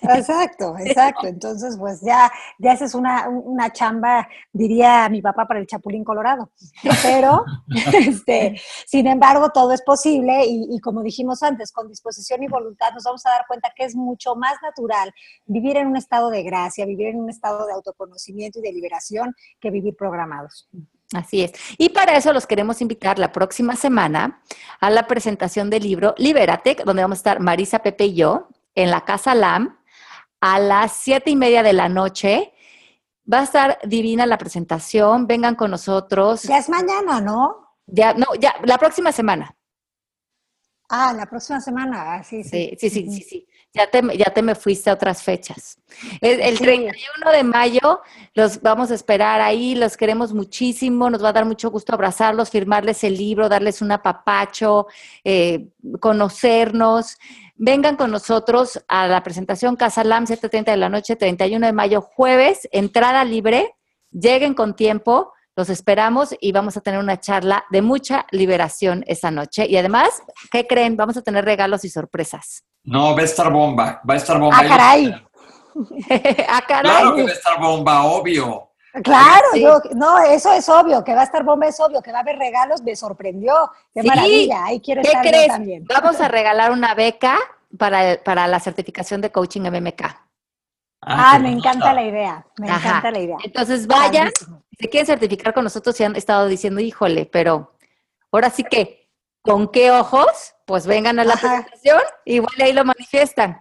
Exacto, 0.03 0.77
exacto. 0.85 1.27
Entonces, 1.27 1.77
pues 1.79 2.01
ya, 2.01 2.31
ya 2.59 2.73
esa 2.73 2.85
es 2.85 2.95
una, 2.95 3.73
chamba, 3.73 4.29
diría 4.53 5.09
mi 5.09 5.23
papá, 5.23 5.47
para 5.47 5.61
el 5.61 5.67
Chapulín 5.67 6.05
Colorado. 6.05 6.51
Pero, 7.03 7.45
este, 7.95 8.61
sin 8.87 9.07
embargo, 9.07 9.51
todo 9.51 9.73
es 9.73 9.83
posible 9.83 10.45
y, 10.47 10.67
y, 10.71 10.81
como 10.81 11.03
dijimos 11.03 11.43
antes, 11.43 11.73
con 11.73 11.89
disposición 11.89 12.43
y 12.43 12.49
voluntad 12.49 12.93
nos 12.95 13.05
vamos 13.05 13.25
a 13.27 13.31
dar 13.31 13.45
cuenta 13.47 13.73
que 13.75 13.85
es 13.85 13.95
mucho 13.95 14.35
más 14.37 14.57
natural 14.63 15.13
vivir 15.47 15.77
en 15.77 15.89
un 15.89 15.97
estado 15.97 16.31
de 16.31 16.43
gracia, 16.43 16.87
vivir 16.87 17.09
en 17.09 17.21
un 17.21 17.31
estado 17.31 17.67
de 17.67 17.73
autoconocimiento 17.73 18.59
y 18.59 18.63
de 18.63 18.73
liberación 18.73 19.35
que 19.61 19.71
vivir 19.71 19.95
programados. 19.97 20.69
Así 21.15 21.43
es. 21.43 21.53
Y 21.79 21.89
para 21.89 22.17
eso 22.17 22.33
los 22.33 22.47
queremos 22.47 22.83
invitar 22.83 23.19
la 23.19 23.33
próxima 23.33 23.77
semana 23.77 24.43
a 24.81 24.91
la 24.91 25.07
presentación 25.07 25.71
del 25.71 25.83
libro 25.83 26.15
Libérate, 26.19 26.77
donde 26.85 27.03
vamos 27.03 27.17
a 27.17 27.21
estar 27.21 27.41
Marisa, 27.41 27.79
Pepe 27.79 28.07
y 28.07 28.15
yo 28.15 28.49
en 28.75 28.91
la 28.91 29.05
Casa 29.05 29.35
LAM 29.35 29.79
a 30.41 30.59
las 30.59 30.93
siete 30.93 31.31
y 31.31 31.37
media 31.37 31.63
de 31.63 31.73
la 31.73 31.89
noche. 31.89 32.53
Va 33.31 33.41
a 33.41 33.45
estar 33.45 33.79
divina 33.85 34.27
la 34.27 34.39
presentación. 34.39 35.27
Vengan 35.27 35.55
con 35.55 35.71
nosotros. 35.71 36.43
Ya 36.43 36.59
es 36.59 36.69
mañana, 36.69 37.21
¿no? 37.21 37.75
Ya, 37.87 38.13
no, 38.13 38.27
ya, 38.39 38.55
la 38.65 38.79
próxima 38.79 39.13
semana. 39.13 39.55
Ah, 40.91 41.13
la 41.15 41.27
próxima 41.27 41.61
semana, 41.61 42.15
ah, 42.15 42.23
sí, 42.23 42.43
sí. 42.43 42.77
Sí, 42.79 42.91
sí, 42.91 43.11
sí, 43.11 43.23
sí, 43.23 43.49
Ya 43.75 43.87
te, 43.87 44.03
ya 44.17 44.33
te 44.33 44.43
me 44.43 44.55
fuiste 44.55 44.89
a 44.89 44.95
otras 44.95 45.23
fechas. 45.23 45.79
El, 46.21 46.41
el 46.41 46.59
31 46.59 47.33
de 47.33 47.45
mayo 47.45 48.01
los 48.35 48.63
vamos 48.63 48.91
a 48.91 48.95
esperar 48.95 49.41
ahí, 49.43 49.75
los 49.75 49.97
queremos 49.97 50.33
muchísimo, 50.33 51.11
nos 51.11 51.23
va 51.23 51.29
a 51.29 51.33
dar 51.35 51.45
mucho 51.45 51.71
gusto 51.71 51.93
abrazarlos, 51.93 52.51
firmarles 52.51 53.05
el 53.05 53.17
libro, 53.17 53.49
darles 53.49 53.83
un 53.83 53.93
apapacho, 53.93 54.87
eh, 55.23 55.69
conocernos. 56.01 57.19
Vengan 57.57 57.97
con 57.97 58.11
nosotros 58.11 58.83
a 58.89 59.07
la 59.07 59.23
presentación 59.23 59.77
Casa 59.77 60.03
Lam 60.03 60.25
7.30 60.25 60.65
de 60.65 60.77
la 60.77 60.89
noche, 60.89 61.17
31 61.17 61.67
de 61.67 61.73
mayo, 61.73 62.01
jueves, 62.01 62.69
entrada 62.73 63.25
libre, 63.25 63.75
lleguen 64.11 64.55
con 64.55 64.77
tiempo, 64.77 65.33
Los 65.57 65.71
esperamos 65.71 66.37
y 66.41 66.53
vamos 66.53 66.77
a 66.77 66.81
tener 66.81 67.01
una 67.01 67.19
charla 67.19 67.65
de 67.71 67.83
mucha 67.83 68.27
liberación 68.31 69.03
esta 69.09 69.33
noche. 69.33 69.67
Y 69.69 69.77
además, 69.77 70.23
¿qué 70.53 70.69
creen? 70.69 70.97
Vamos 70.97 71.17
a 71.17 71.23
tener 71.23 71.45
regalos 71.45 71.85
y 71.85 71.89
sorpresas. 71.89 72.63
No, 72.89 73.15
va 73.15 73.21
a 73.21 73.25
estar 73.25 73.53
bomba, 73.53 74.01
va 74.09 74.15
a 74.15 74.17
estar 74.17 74.39
bomba. 74.39 74.59
¡Ah, 74.59 74.67
caray! 74.67 75.27
¡Ah, 76.49 76.63
caray! 76.67 76.91
Claro 76.91 77.15
que 77.15 77.23
va 77.25 77.29
a 77.29 77.33
estar 77.33 77.61
bomba, 77.61 78.05
obvio. 78.05 78.65
Claro, 79.05 79.47
Sí. 79.53 79.61
yo, 79.61 79.79
no, 79.95 80.19
eso 80.19 80.51
es 80.53 80.67
obvio, 80.69 81.05
que 81.05 81.15
va 81.15 81.21
a 81.21 81.25
estar 81.25 81.45
bomba 81.45 81.67
es 81.67 81.79
obvio, 81.79 82.01
que 82.01 82.11
va 82.11 82.19
a 82.19 82.23
haber 82.23 82.39
regalos, 82.39 82.83
me 82.83 82.97
sorprendió. 82.97 83.71
¡Qué 83.93 84.01
Sí. 84.01 84.09
maravilla! 84.09 84.65
Ahí 84.65 84.81
quiero 84.81 85.03
¿Qué 85.03 85.09
estar 85.09 85.23
yo 85.25 85.31
crees? 85.31 85.49
también. 85.49 85.85
Vamos 85.87 86.19
a 86.21 86.29
regalar 86.29 86.73
una 86.73 86.95
beca 86.95 87.39
para, 87.77 88.23
para 88.25 88.47
la 88.49 88.59
certificación 88.59 89.21
de 89.21 89.31
coaching 89.31 89.61
MMK. 89.71 90.03
Ah, 91.03 91.35
qué 91.37 91.43
me 91.43 91.53
encanta 91.53 91.93
la 91.93 92.03
idea, 92.03 92.45
me 92.57 92.71
Ajá. 92.71 92.89
encanta 92.89 93.11
la 93.11 93.19
idea. 93.21 93.37
Entonces 93.45 93.87
vayan, 93.87 94.31
si 94.39 94.77
se 94.81 94.89
quieren 94.89 95.07
certificar 95.07 95.53
con 95.53 95.63
nosotros 95.65 95.99
y 96.01 96.05
han 96.05 96.17
estado 96.17 96.47
diciendo, 96.49 96.81
híjole, 96.81 97.27
pero 97.27 97.75
ahora 98.33 98.49
sí 98.51 98.65
que, 98.65 98.98
¿con 99.49 99.69
qué 99.69 99.91
ojos? 99.91 100.55
Pues 100.67 100.87
vengan 100.87 101.19
a 101.19 101.25
la 101.25 101.35
Ajá. 101.35 101.49
presentación, 101.65 102.03
igual 102.25 102.55
ahí 102.61 102.73
lo 102.73 102.85
manifiestan. 102.85 103.61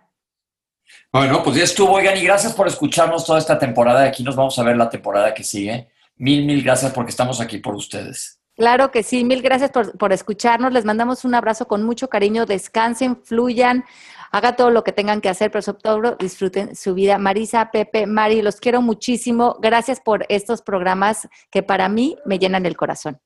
Bueno, 1.11 1.41
pues 1.43 1.55
ya 1.55 1.63
estuvo, 1.63 1.93
oigan, 1.93 2.17
y 2.17 2.23
gracias 2.23 2.53
por 2.53 2.67
escucharnos 2.67 3.25
toda 3.25 3.39
esta 3.39 3.57
temporada. 3.57 4.03
Aquí 4.03 4.23
nos 4.23 4.35
vamos 4.35 4.59
a 4.59 4.63
ver 4.63 4.75
la 4.75 4.89
temporada 4.89 5.33
que 5.33 5.43
sigue. 5.43 5.89
Mil, 6.17 6.45
mil 6.45 6.61
gracias 6.63 6.91
porque 6.91 7.11
estamos 7.11 7.39
aquí 7.39 7.59
por 7.59 7.75
ustedes. 7.75 8.39
Claro 8.55 8.91
que 8.91 9.03
sí, 9.03 9.23
mil 9.23 9.41
gracias 9.41 9.71
por, 9.71 9.97
por 9.97 10.11
escucharnos. 10.11 10.73
Les 10.73 10.83
mandamos 10.83 11.23
un 11.23 11.35
abrazo 11.35 11.67
con 11.67 11.83
mucho 11.83 12.09
cariño. 12.09 12.45
Descansen, 12.45 13.21
fluyan, 13.23 13.85
hagan 14.31 14.55
todo 14.55 14.71
lo 14.71 14.83
que 14.83 14.91
tengan 14.91 15.21
que 15.21 15.29
hacer, 15.29 15.51
pero 15.51 15.61
sobre 15.61 15.79
todo 15.81 16.15
disfruten 16.19 16.75
su 16.75 16.93
vida. 16.93 17.17
Marisa, 17.17 17.71
Pepe, 17.71 18.07
Mari, 18.07 18.41
los 18.41 18.57
quiero 18.59 18.81
muchísimo. 18.81 19.57
Gracias 19.61 20.01
por 20.01 20.25
estos 20.27 20.61
programas 20.61 21.29
que 21.51 21.63
para 21.63 21.87
mí 21.87 22.17
me 22.25 22.39
llenan 22.39 22.65
el 22.65 22.75
corazón. 22.75 23.21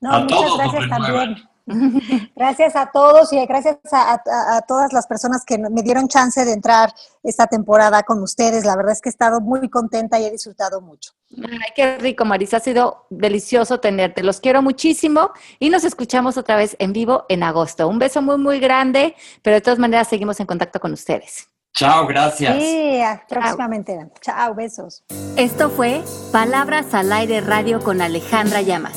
No, 0.00 0.12
A 0.12 0.20
muchas 0.20 0.38
todos 0.38 0.58
gracias 0.58 0.88
también. 0.88 1.48
Gracias 2.36 2.76
a 2.76 2.90
todos 2.92 3.32
y 3.32 3.44
gracias 3.46 3.78
a, 3.92 4.12
a- 4.12 4.56
a 4.56 4.62
todas 4.62 4.92
las 4.92 5.06
personas 5.06 5.44
que 5.44 5.58
me 5.58 5.82
dieron 5.82 6.06
chance 6.08 6.44
de 6.44 6.52
entrar 6.52 6.92
esta 7.22 7.46
temporada 7.46 8.02
con 8.04 8.22
ustedes. 8.22 8.64
La 8.64 8.76
verdad 8.76 8.92
es 8.92 9.00
que 9.00 9.08
he 9.08 9.10
estado 9.10 9.40
muy 9.40 9.68
contenta 9.68 10.18
y 10.20 10.24
he 10.26 10.30
disfrutado 10.30 10.80
mucho. 10.80 11.12
Ay, 11.36 11.72
qué 11.74 11.98
rico, 11.98 12.24
Marisa. 12.24 12.58
Ha 12.58 12.60
sido 12.60 13.06
delicioso 13.10 13.80
tenerte. 13.80 14.22
Los 14.22 14.40
quiero 14.40 14.62
muchísimo 14.62 15.30
y 15.58 15.70
nos 15.70 15.82
escuchamos 15.84 16.36
otra 16.36 16.54
vez 16.56 16.76
en 16.78 16.92
vivo 16.92 17.24
en 17.28 17.42
agosto. 17.42 17.88
Un 17.88 17.98
beso 17.98 18.22
muy, 18.22 18.38
muy 18.38 18.60
grande, 18.60 19.16
pero 19.42 19.54
de 19.56 19.60
todas 19.60 19.78
maneras 19.80 20.06
seguimos 20.08 20.38
en 20.40 20.46
contacto 20.46 20.78
con 20.78 20.92
ustedes. 20.92 21.48
Chao, 21.74 22.06
gracias. 22.06 22.56
Sí, 22.56 23.00
próximamente. 23.28 24.08
Chao, 24.22 24.54
besos. 24.54 25.04
Esto 25.36 25.68
fue 25.68 26.02
Palabras 26.32 26.94
al 26.94 27.12
Aire 27.12 27.40
Radio 27.40 27.82
con 27.82 28.00
Alejandra 28.00 28.62
Llamas. 28.62 28.96